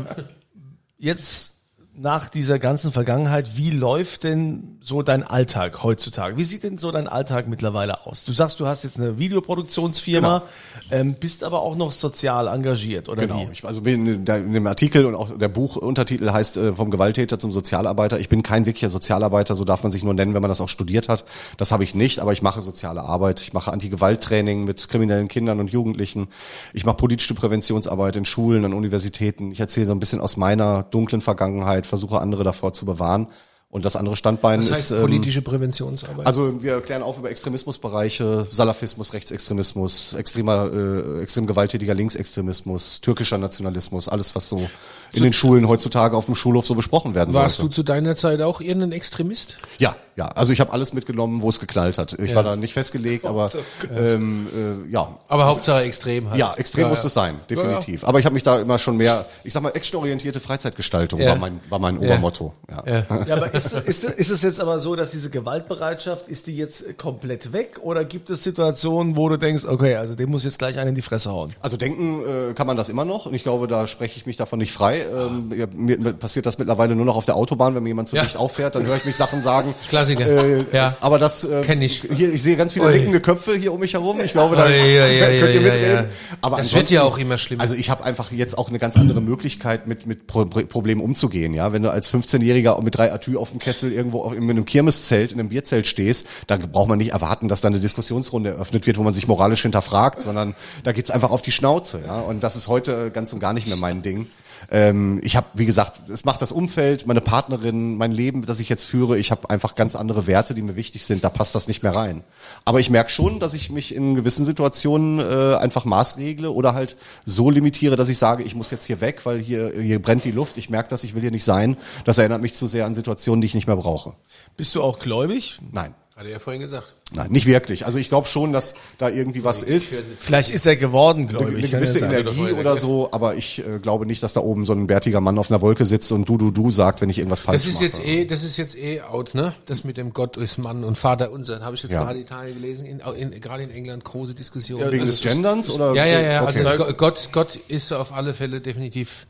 [0.97, 1.53] jetzt
[1.95, 6.37] nach dieser ganzen Vergangenheit, wie läuft denn so dein Alltag heutzutage?
[6.37, 8.25] Wie sieht denn so dein Alltag mittlerweile aus?
[8.25, 10.41] Du sagst, du hast jetzt eine Videoproduktionsfirma,
[10.89, 13.47] ähm, bist aber auch noch sozial engagiert, oder Genau.
[13.47, 13.53] wie?
[13.53, 17.37] Ich, also in, der, in dem Artikel und auch der Buchuntertitel heißt äh, vom Gewalttäter
[17.37, 18.19] zum Sozialarbeiter.
[18.19, 20.69] Ich bin kein wirklicher Sozialarbeiter, so darf man sich nur nennen, wenn man das auch
[20.69, 21.25] studiert hat.
[21.57, 23.39] Das habe ich nicht, aber ich mache soziale Arbeit.
[23.41, 26.27] Ich mache Anti-Gewalt-Training mit kriminellen Kindern und Jugendlichen.
[26.73, 29.51] Ich mache politische Präventionsarbeit in Schulen, an Universitäten.
[29.51, 33.27] Ich erzähle so ein bisschen aus meiner dunklen Vergangenheit, versuche andere davor zu bewahren.
[33.69, 36.27] Und das andere Standbein Das ist heißt ähm, politische Präventionsarbeit.
[36.27, 44.07] also wir klären auf über Extremismusbereiche, Salafismus, Rechtsextremismus, extremer, äh, extrem gewalttätiger Linksextremismus, türkischer Nationalismus,
[44.09, 44.69] alles was so
[45.11, 47.75] in den Schulen heutzutage auf dem Schulhof so besprochen werden Warst du sollte.
[47.75, 49.57] zu deiner Zeit auch irgendein Extremist?
[49.79, 50.25] Ja, ja.
[50.27, 52.13] Also ich habe alles mitgenommen, wo es geknallt hat.
[52.19, 53.49] Ich war da nicht festgelegt, aber
[53.97, 54.47] ähm,
[54.87, 55.17] äh, ja.
[55.27, 56.39] Aber Hauptsache extrem halt.
[56.39, 58.03] Ja, extrem muss es sein, definitiv.
[58.03, 61.29] Aber ich habe mich da immer schon mehr, ich sag mal, actionorientierte Freizeitgestaltung Ja.
[61.29, 62.53] war mein war mein Obermotto.
[62.69, 62.83] Ja.
[62.85, 63.25] Ja.
[63.27, 66.97] Ja, aber ist, ist, ist es jetzt aber so, dass diese Gewaltbereitschaft, ist die jetzt
[66.97, 70.77] komplett weg oder gibt es Situationen, wo du denkst, okay, also dem muss jetzt gleich
[70.77, 71.53] einen in die Fresse hauen?
[71.61, 74.37] Also denken äh, kann man das immer noch und ich glaube, da spreche ich mich
[74.37, 75.01] davon nicht frei.
[75.01, 78.09] Ähm, ja, mir, mir passiert das mittlerweile nur noch auf der Autobahn, wenn mir jemand
[78.09, 78.23] zu Ja.
[78.23, 79.73] dicht auffährt, dann höre ich mich Sachen sagen.
[80.05, 80.59] Klassiker.
[80.59, 80.95] Äh, Ja.
[81.01, 82.03] Aber das äh, Kenn ich.
[82.15, 82.93] Hier, ich sehe ganz viele Ui.
[82.93, 84.19] nickende Köpfe hier um mich herum.
[84.21, 85.95] Ich glaube, da Ui, ui, ui, könnt ihr mitreden.
[85.95, 86.05] ja.
[86.41, 87.61] Aber Das wird ja auch immer schlimmer.
[87.61, 91.01] Also ich habe einfach jetzt auch eine ganz andere Möglichkeit, mit mit Pro Pro- Problemen
[91.01, 91.53] umzugehen.
[91.53, 95.31] Ja, wenn du als 15-Jähriger mit drei Atü auf dem Kessel irgendwo in einem Kirmeszelt,
[95.31, 98.97] in einem Bierzelt stehst, dann braucht man nicht erwarten, dass da eine Diskussionsrunde eröffnet wird,
[98.97, 102.01] wo man sich moralisch hinterfragt, sondern da geht's einfach auf die Schnauze.
[102.05, 104.25] Ja, und das ist heute ganz und gar nicht mehr mein Ding.
[104.73, 108.69] Ähm, ich habe, wie gesagt, es macht das Umfeld, meine Partnerin, mein Leben, das ich
[108.69, 109.19] jetzt führe.
[109.19, 111.23] Ich habe einfach ganz andere Werte, die mir wichtig sind.
[111.23, 112.23] Da passt das nicht mehr rein.
[112.65, 116.97] Aber ich merke schon, dass ich mich in gewissen Situationen äh, einfach maßregle oder halt
[117.23, 120.31] so limitiere, dass ich sage, ich muss jetzt hier weg, weil hier, hier brennt die
[120.31, 120.57] Luft.
[120.57, 121.77] Ich merke das, ich will hier nicht sein.
[122.03, 124.15] Das erinnert mich zu sehr an Situationen, die ich nicht mehr brauche.
[124.57, 125.59] Bist du auch gläubig?
[125.71, 125.93] Nein.
[126.15, 126.93] Hat er ja vorhin gesagt.
[127.15, 127.87] Nein, nicht wirklich.
[127.87, 129.99] Also ich glaube schon, dass da irgendwie was ist.
[130.19, 131.57] Vielleicht ist er geworden Eine, gläubig.
[131.57, 132.11] eine gewisse ja.
[132.11, 135.39] Energie oder so, aber ich äh, glaube nicht, dass da oben so ein bärtiger Mann
[135.39, 137.75] auf einer Wolke sitzt und du, du, du sagt, wenn ich irgendwas falsch Das ist
[137.75, 137.85] mache.
[137.85, 139.53] jetzt eh, das ist jetzt eh out, ne?
[139.65, 141.61] Das mit dem Gott ist Mann und Vater unser.
[141.61, 142.03] Habe ich jetzt Ja.
[142.03, 144.81] gerade in Italien gelesen, in, in, gerade in England große Diskussion.
[144.81, 145.95] Wegen Also des Genderns oder?
[145.95, 146.47] Ja, ja, ja.
[146.47, 146.63] Okay.
[146.63, 149.25] Also Go- Gott, Gott ist auf alle Fälle definitiv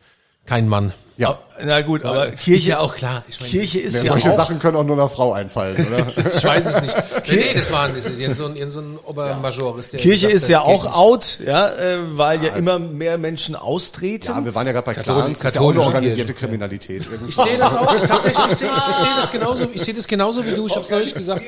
[0.45, 0.91] kein Mann.
[1.23, 1.39] Ja.
[1.63, 3.23] Na gut, aber Ist Kirche, ja auch klar.
[3.29, 5.75] Ich meine, Kirche ist Ja, ja solche auch, Sachen können auch nur einer Frau einfallen,
[5.87, 6.07] oder?
[6.35, 6.95] Ich weiß es nicht.
[7.29, 9.77] nee, nee, das war das ist irgend so ein, irgend so ein Obermajor.
[9.77, 10.93] Ist der Kirche gesagt ist ja auch nicht.
[10.95, 14.25] out, ja, äh, weil ja immer mehr Menschen austreten.
[14.27, 16.47] ja, wir waren ja gerade bei Katholisch- Clans, das ist ja auch eine organisierte Kirche.
[16.47, 17.07] Kriminalität.
[17.29, 17.95] Ich sehe das auch.
[17.95, 19.67] Ich, tatsächlich, ich sehe, ich das genauso.
[19.73, 20.65] Ich sehe das genauso wie du.
[20.65, 21.41] Ich habe es neulich gesagt.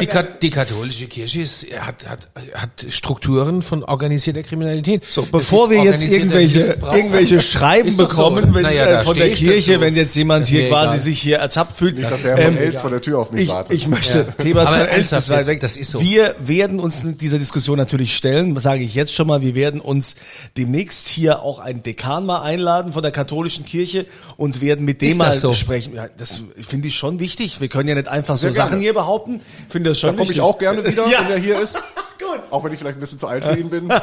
[0.00, 0.08] Die,
[0.40, 5.04] die katholische Kirche ist, hat, hat, hat Strukturen von organisierter Kriminalität.
[5.10, 8.16] So, bevor ist wir jetzt irgendwelche, irgendwelche Schreiben Ist doch so.
[8.30, 9.80] bekommen wenn, Naja, äh, von der ich Kirche, dazu.
[9.82, 10.98] wenn jetzt jemand hier quasi egal.
[11.04, 11.96] sich hier ertappt fühlt.
[11.98, 13.76] Nicht, dass der von Els vor der Tür auf mich ich, wartet.
[13.76, 14.44] ich möchte Ja.
[14.44, 15.58] Thema jetzt, sein.
[15.60, 16.00] das ist so.
[16.00, 20.14] Wir werden uns dieser Diskussion natürlich stellen, sage ich jetzt schon mal, wir werden uns
[20.56, 24.06] demnächst hier auch einen Dekan mal einladen von der katholischen Kirche
[24.36, 25.52] und werden mit dem Ist mal so?
[25.52, 25.94] sprechen.
[25.94, 27.60] Ja, das finde ich schon wichtig.
[27.60, 28.70] Wir können ja nicht einfach so Sehr gerne.
[28.70, 29.40] Sachen hier behaupten.
[29.66, 31.20] Ich finde das schon Da komme ich auch gerne wieder, Ja.
[31.24, 31.76] wenn er hier ist.
[32.32, 32.40] Gut.
[32.50, 33.90] Auch wenn ich vielleicht ein bisschen zu alt für ihn bin.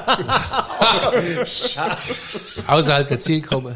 [2.68, 3.76] Außerhalb der Zielgruppe.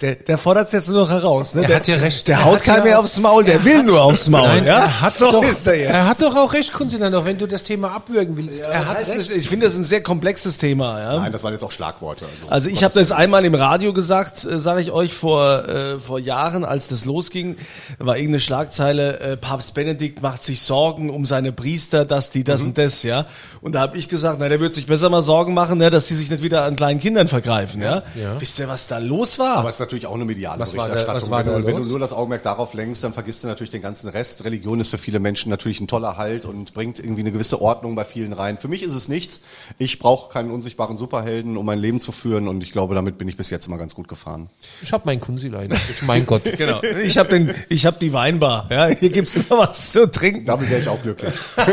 [0.00, 1.54] Der, der fordert es jetzt nur noch heraus.
[1.54, 1.62] Ne?
[1.62, 2.26] Er der, hat ja recht.
[2.26, 4.28] Der Er haut hat keinem ja- mehr aufs Maul, der er will hat- nur aufs
[4.28, 4.48] Maul.
[4.48, 4.78] Nein, ja?
[4.80, 5.92] er hat so doch, ist er jetzt.
[5.92, 8.62] Er hat doch auch recht, Kunzilan, auch wenn du das Thema abwürgen willst.
[8.62, 9.30] er Was hat heißt recht.
[9.30, 10.98] Ich finde das ein sehr komplexes Thema.
[11.00, 11.16] Ja?
[11.20, 12.24] Nein, das waren jetzt auch Schlagworte.
[12.24, 16.00] Also, Also ich habe das einmal im Radio gesagt, äh, sage ich euch, vor, äh,
[16.00, 17.56] vor Jahren, als das losging,
[17.98, 22.44] war irgendeine Schlagzeile, äh, Papst Benedikt macht sich Sorgen um seine Priester, dass die Mhm.
[22.46, 23.26] das und das, ja.
[23.60, 26.08] Und da habe ich gesagt, na, der wird sich besser mal Sorgen machen, ne, dass
[26.08, 28.02] sie sich nicht wieder an kleinen Kindern vergreifen, ja.
[28.20, 28.40] Ja.
[28.40, 29.56] Wisst ihr, was da los war?
[29.56, 31.22] Aber es ist natürlich auch eine mediale Was war da- Berichterstattung.
[31.22, 33.48] was war wenn, da du, wenn du nur das Augenmerk darauf lenkst, dann vergisst du
[33.48, 34.44] natürlich den ganzen Rest.
[34.44, 37.94] Religion ist für viele Menschen natürlich ein toller Halt und bringt irgendwie eine gewisse Ordnung
[37.94, 38.58] bei vielen rein.
[38.58, 39.40] Für mich ist es nichts.
[39.78, 43.28] Ich brauche keinen unsichtbaren Superhelden, um mein Leben zu führen und ich glaube, damit bin
[43.28, 44.48] ich bis jetzt immer ganz gut gefahren.
[44.82, 45.70] Ich habe meinen Kunzilein.
[46.06, 46.42] Mein Gott.
[46.60, 46.80] Genau.
[47.02, 48.66] Ich habe den, ich habe die Weinbar.
[48.70, 50.44] Ja, hier gibt's immer was zu trinken.
[50.44, 51.32] Damit wäre ich auch glücklich.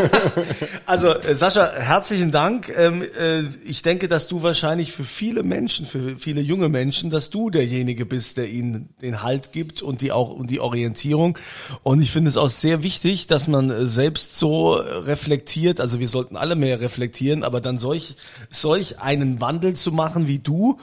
[0.85, 2.69] Also äh, Sascha, herzlichen Dank.
[2.75, 7.29] Ähm, äh, ich denke, dass du wahrscheinlich für viele Menschen, für viele junge Menschen, dass
[7.29, 11.37] du derjenige bist, der ihnen den Halt gibt und die auch und die Orientierung.
[11.83, 15.79] Und ich finde es auch sehr wichtig, dass man selbst so reflektiert.
[15.79, 18.15] Also wir sollten alle mehr reflektieren, aber dann solch
[18.49, 20.79] solch einen Wandel zu machen wie du,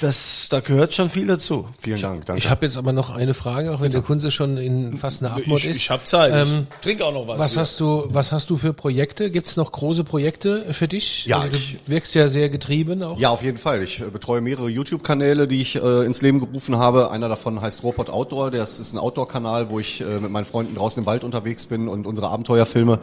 [0.00, 1.68] das da gehört schon viel dazu.
[1.78, 2.26] Vielen Dank.
[2.26, 2.38] Danke.
[2.38, 5.34] Ich habe jetzt aber noch eine Frage, auch wenn der Kunze schon in fast einer
[5.34, 5.76] Abmod Ich, ist.
[5.78, 6.32] ich habe Zeit.
[6.34, 7.38] Ähm, ich trinke auch noch was.
[7.38, 7.60] was hier.
[7.62, 9.30] hast du, was hast du für Projekte?
[9.30, 11.24] Gibt's noch große Projekte für dich?
[11.26, 13.18] Ja, also, du ich- wirkst ja sehr getrieben auch.
[13.18, 13.82] Ja, auf jeden Fall.
[13.82, 17.10] Ich äh, betreue mehrere YouTube-Kanäle, die ich äh, ins Leben gerufen habe.
[17.10, 18.50] Einer davon heißt Robot Outdoor.
[18.50, 21.88] Das ist ein Outdoor-Kanal, wo ich äh, mit meinen Freunden draußen im Wald unterwegs bin
[21.88, 22.98] und unsere Abenteuerfilme.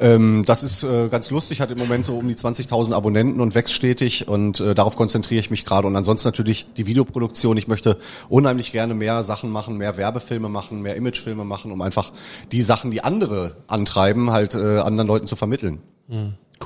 [0.00, 3.54] Ähm, das ist äh, ganz lustig, hat im Moment so um die 20.000 Abonnenten und
[3.54, 5.86] wächst stetig und äh, darauf konzentriere ich mich gerade.
[5.86, 7.56] Und ansonsten natürlich die Videoproduktion.
[7.56, 7.96] Ich möchte
[8.28, 12.12] unheimlich gerne mehr Sachen machen, mehr Werbefilme machen, mehr Imagefilme machen, um einfach
[12.52, 15.78] die Sachen, die andere antreiben, halt äh, anderen Leuten zu vermitteln.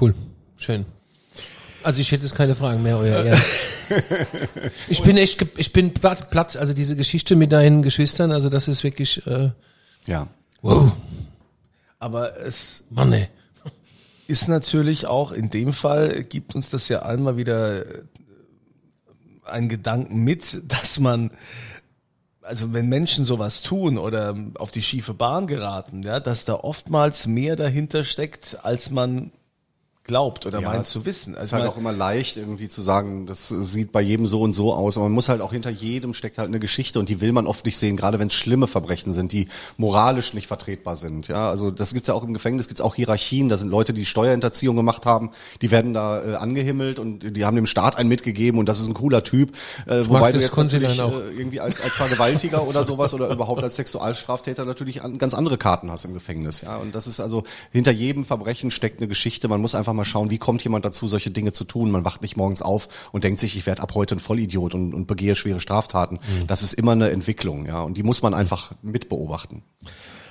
[0.00, 0.14] Cool.
[0.56, 0.86] Schön.
[1.84, 3.40] Also ich hätte jetzt keine Fragen mehr, euer Ehren.
[4.86, 8.68] Ich bin echt, ich bin platt, platt, also diese Geschichte mit deinen Geschwistern, also das
[8.68, 9.50] ist wirklich, äh,
[10.06, 10.28] Ja.
[10.62, 10.92] wow,
[11.98, 13.26] Aber es Mann ey.
[14.28, 18.02] ist natürlich auch in dem Fall, gibt uns das ja einmal wieder äh,
[19.44, 21.30] einen Gedanken mit, dass man,
[22.42, 27.26] also wenn Menschen sowas tun oder auf die schiefe Bahn geraten, ja, dass da oftmals
[27.26, 29.32] mehr dahinter steckt, als man
[30.04, 31.34] glaubt oder meint es zu wissen.
[31.34, 34.40] ist Also halt man- auch immer leicht irgendwie zu sagen, das sieht bei jedem so
[34.40, 37.08] und so aus, aber man muss halt auch hinter jedem steckt halt eine Geschichte und
[37.08, 39.46] die will man oft nicht sehen, gerade wenn es schlimme Verbrechen sind, die
[39.76, 41.28] moralisch nicht vertretbar sind.
[41.28, 44.04] Ja, also das gibt's ja auch im Gefängnis, gibt's auch Hierarchien, da sind Leute, die
[44.06, 45.30] Steuerhinterziehung gemacht haben,
[45.62, 48.88] die werden da äh, angehimmelt und die haben dem Staat einen mitgegeben und das ist
[48.88, 49.52] ein cooler Typ,
[49.86, 51.12] äh, wobei du jetzt natürlich auch.
[51.12, 55.58] äh, irgendwie als, als Vergewaltiger oder sowas oder überhaupt als Sexualstraftäter natürlich an, ganz andere
[55.58, 56.62] Karten hast im Gefängnis.
[56.62, 59.46] Ja, und das ist also hinter jedem Verbrechen steckt eine Geschichte.
[59.46, 61.90] Man muss einfach mal schauen, wie kommt jemand dazu, solche Dinge zu tun.
[61.90, 64.94] Man wacht nicht morgens auf und denkt sich, ich werde ab heute ein Vollidiot und,
[64.94, 66.16] und begehe schwere Straftaten.
[66.16, 66.46] Mhm.
[66.46, 69.62] Das ist immer eine Entwicklung, ja, und die muss man einfach mitbeobachten.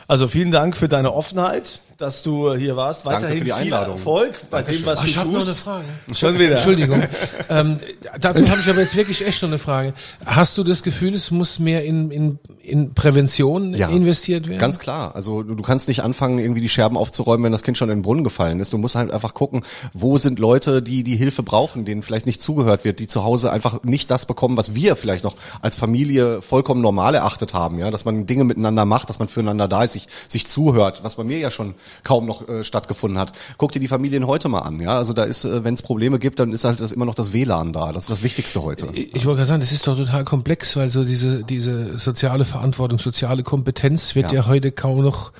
[0.07, 3.05] Also vielen Dank für deine Offenheit, dass du hier warst.
[3.05, 3.95] Danke Weiterhin für die viel Einladung.
[3.97, 5.59] Erfolg bei dem, was Ah, du ich habe noch eine tust.
[5.59, 5.85] Frage.
[6.13, 6.53] Schon wieder.
[6.55, 7.03] Entschuldigung.
[7.49, 7.77] ähm,
[8.21, 9.93] dazu habe ich aber jetzt wirklich echt noch eine Frage.
[10.25, 14.59] Hast du das Gefühl, es muss mehr in, in, in Prävention investiert werden?
[14.59, 15.13] Ganz klar.
[15.13, 17.97] Also du, du kannst nicht anfangen, irgendwie die Scherben aufzuräumen, wenn das Kind schon in
[17.97, 18.71] den Brunnen gefallen ist.
[18.71, 22.41] Du musst halt einfach gucken, wo sind Leute, die die Hilfe brauchen, denen vielleicht nicht
[22.41, 26.41] zugehört wird, die zu Hause einfach nicht das bekommen, was wir vielleicht noch als Familie
[26.41, 27.77] vollkommen normal erachtet haben.
[27.77, 31.15] Ja, dass man Dinge miteinander macht, dass man füreinander da ist, sich, sich zuhört, was
[31.15, 33.33] bei mir ja schon kaum noch äh, stattgefunden hat.
[33.57, 34.79] Guck dir die Familien heute mal an.
[34.79, 37.15] Ja, also da ist, äh, wenn es Probleme gibt, dann ist halt das immer noch
[37.15, 37.91] das WLAN da.
[37.91, 38.87] Das ist das Wichtigste heute.
[38.93, 42.45] Ich ich wollte gerade sagen, das ist doch total komplex, weil so diese, diese soziale
[42.45, 44.47] Verantwortung, soziale Kompetenz wird ja, Ja.
[44.47, 45.31] heute kaum noch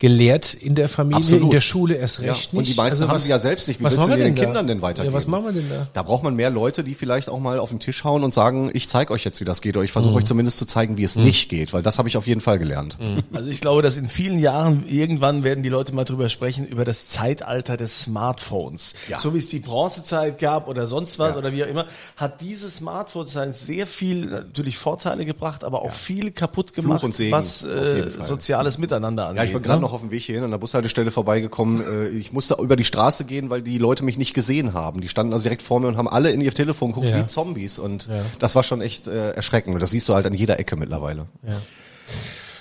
[0.00, 1.44] gelehrt in der Familie, Absolut.
[1.44, 2.58] in der Schule erst Ja, recht nicht.
[2.58, 3.78] und die meisten Also haben was- sie ja selbst nicht.
[3.80, 4.44] Wie was willst du machen wir den denn da?
[4.48, 5.12] Kindern denn weitergeben?
[5.12, 5.86] Ja, was machen wir denn da?
[5.92, 8.70] Da braucht man mehr Leute, die vielleicht auch mal auf den Tisch hauen und sagen,
[8.72, 9.76] ich zeige euch jetzt, wie das geht.
[9.76, 10.18] Oder ich versuche Mhm.
[10.18, 11.72] euch zumindest zu zeigen, wie es nicht geht.
[11.72, 12.98] Weil das habe ich auf jeden Fall gelernt.
[13.32, 16.84] Also ich glaube, dass in vielen Jahren irgendwann werden die Leute mal drüber sprechen, über
[16.84, 18.94] das Zeitalter des Smartphones.
[19.08, 19.18] Ja.
[19.20, 21.38] So wie es die Bronzezeit gab oder sonst was Ja.
[21.38, 21.84] oder wie auch immer,
[22.16, 27.32] hat diese Smartphone-Zeit sehr viel natürlich Vorteile gebracht, aber auch viel kaputt gemacht, und Segen,
[27.32, 28.26] was auf äh, jeden Fall.
[28.26, 29.38] soziales Miteinander angeht.
[29.38, 29.82] Ja, ich bin gerade ne?
[29.86, 31.80] noch auf dem Weg hierhin an der Bushaltestelle vorbeigekommen.
[31.82, 35.00] Äh, Ich musste über die Straße gehen, weil die Leute mich nicht gesehen haben.
[35.00, 37.18] Die standen also direkt vor mir und haben alle in ihr Telefon geguckt Ja.
[37.18, 37.78] wie Zombies.
[37.78, 39.74] Und das war schon echt äh, erschreckend.
[39.74, 41.26] Und das siehst du halt an jeder Ecke mittlerweile.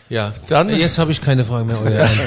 [0.09, 1.79] Ja, Dann- jetzt habe ich keine Fragen mehr.
[1.81, 2.09] Euer.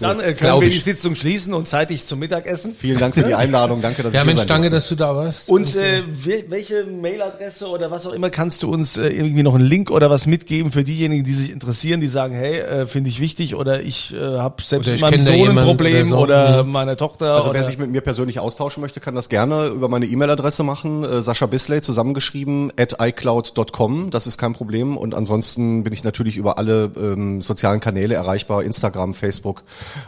[0.00, 0.74] Dann äh, können wir ich.
[0.74, 2.74] die Sitzung schließen und zeitig zum Mittagessen.
[2.74, 3.82] Vielen Dank für die Einladung.
[3.82, 5.48] Danke, dass Ja, Mensch, danke, dass du da warst.
[5.48, 9.54] Und äh, wel- welche Mailadresse oder was auch immer kannst du uns äh, irgendwie noch
[9.54, 13.10] einen Link oder was mitgeben für diejenigen, die sich interessieren, die sagen, hey, äh, finde
[13.10, 16.64] ich wichtig oder ich äh, habe selbst mit meinem Sohn ein Problem oder oder, so.
[16.64, 17.34] meiner Tochter.
[17.34, 21.04] Also wer sich mit mir persönlich austauschen möchte, kann das gerne über meine E-Mail-Adresse machen.
[21.04, 24.10] Äh, Sascha Bisley zusammengeschrieben at iCloud.com.
[24.10, 24.96] Das ist kein Problem.
[24.96, 28.62] Und ansonsten bin ich natürlich über alle ähm, sozialen Kanäle erreichbar.
[28.62, 29.62] Instagram, Facebook.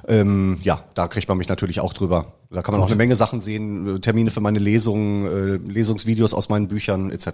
[0.09, 2.27] Ähm, ja, da kriegt man mich natürlich auch drüber.
[2.53, 5.25] Da kann man auch eine Menge Sachen sehen, äh, Termine für meine Lesungen,
[5.69, 7.29] äh, Lesungsvideos aus meinen Büchern etc.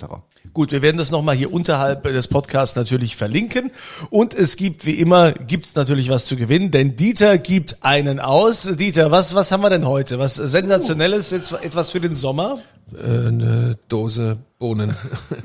[0.52, 3.70] Gut, wir werden das nochmal hier unterhalb des Podcasts natürlich verlinken.
[4.10, 8.68] Und es gibt, wie immer, gibt's natürlich was zu gewinnen, denn Dieter gibt einen aus.
[8.78, 10.18] Dieter, was, was haben wir denn heute?
[10.18, 12.58] Was Sensationelles, jetzt etwas für den Sommer?
[12.94, 14.94] äh, eine Dose Bohnen.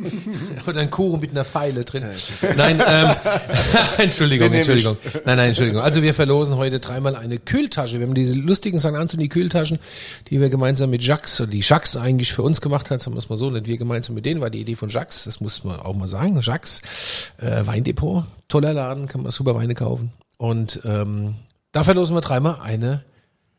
[0.68, 2.06] Oder ein Kuchen mit einer Pfeile drin.
[2.58, 3.10] Nein, ähm,
[3.98, 4.96] Entschuldigung, Entschuldigung.
[5.26, 5.82] Nein, nein, Entschuldigung.
[5.82, 8.00] Also wir verlosen heute dreimal eine Kühltasche.
[8.00, 8.88] Wir haben diese lustigen St.
[8.88, 9.61] Anthony Kühltaschen,
[10.30, 13.30] die wir gemeinsam mit Jacques, die Jacques eigentlich für uns gemacht hat, sagen wir es
[13.30, 15.80] mal so, nicht wir gemeinsam mit denen, war die Idee von Jacques, das muss man
[15.80, 16.40] auch mal sagen.
[16.42, 16.82] Jacques,
[17.38, 20.12] äh, Weindepot, toller Laden, kann man super Weine kaufen.
[20.38, 21.36] Und ähm,
[21.72, 23.04] da verlosen wir dreimal eine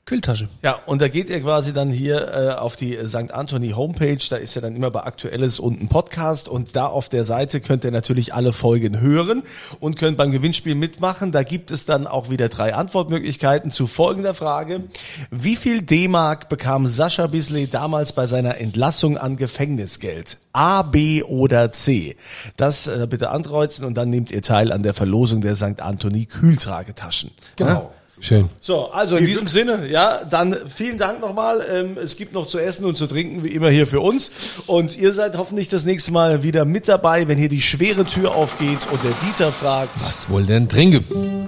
[0.05, 0.49] Kühltasche.
[0.63, 3.31] Ja, und da geht ihr quasi dann hier äh, auf die St.
[3.31, 7.23] Anthony Homepage, da ist ja dann immer bei Aktuelles unten Podcast und da auf der
[7.23, 9.45] Seite könnt ihr natürlich alle Folgen hören
[9.79, 11.31] und könnt beim Gewinnspiel mitmachen.
[11.31, 14.83] Da gibt es dann auch wieder drei Antwortmöglichkeiten zu folgender Frage.
[15.31, 20.39] Wie viel D-Mark bekam Sascha Bisley damals bei seiner Entlassung an Gefängnisgeld?
[20.53, 22.17] A, B oder C?
[22.57, 25.81] Das äh, bitte ankreuzen und dann nehmt ihr teil an der Verlosung der St.
[25.81, 27.31] Anthony Kühltragetaschen.
[27.55, 27.93] Genau.
[28.21, 28.51] Schön.
[28.61, 31.65] So, also in diesem Sinne, ja, dann vielen Dank nochmal.
[31.69, 34.31] Ähm, es gibt noch zu essen und zu trinken, wie immer hier für uns.
[34.67, 38.35] Und ihr seid hoffentlich das nächste Mal wieder mit dabei, wenn hier die schwere Tür
[38.35, 39.95] aufgeht und der Dieter fragt.
[39.97, 41.47] Was wohl denn trinken?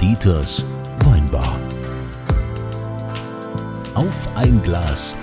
[0.00, 0.64] Dieters
[1.04, 1.58] Weinbar.
[3.94, 5.16] Auf ein Glas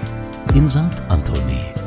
[0.53, 0.79] in St.
[1.07, 1.78] Anthony.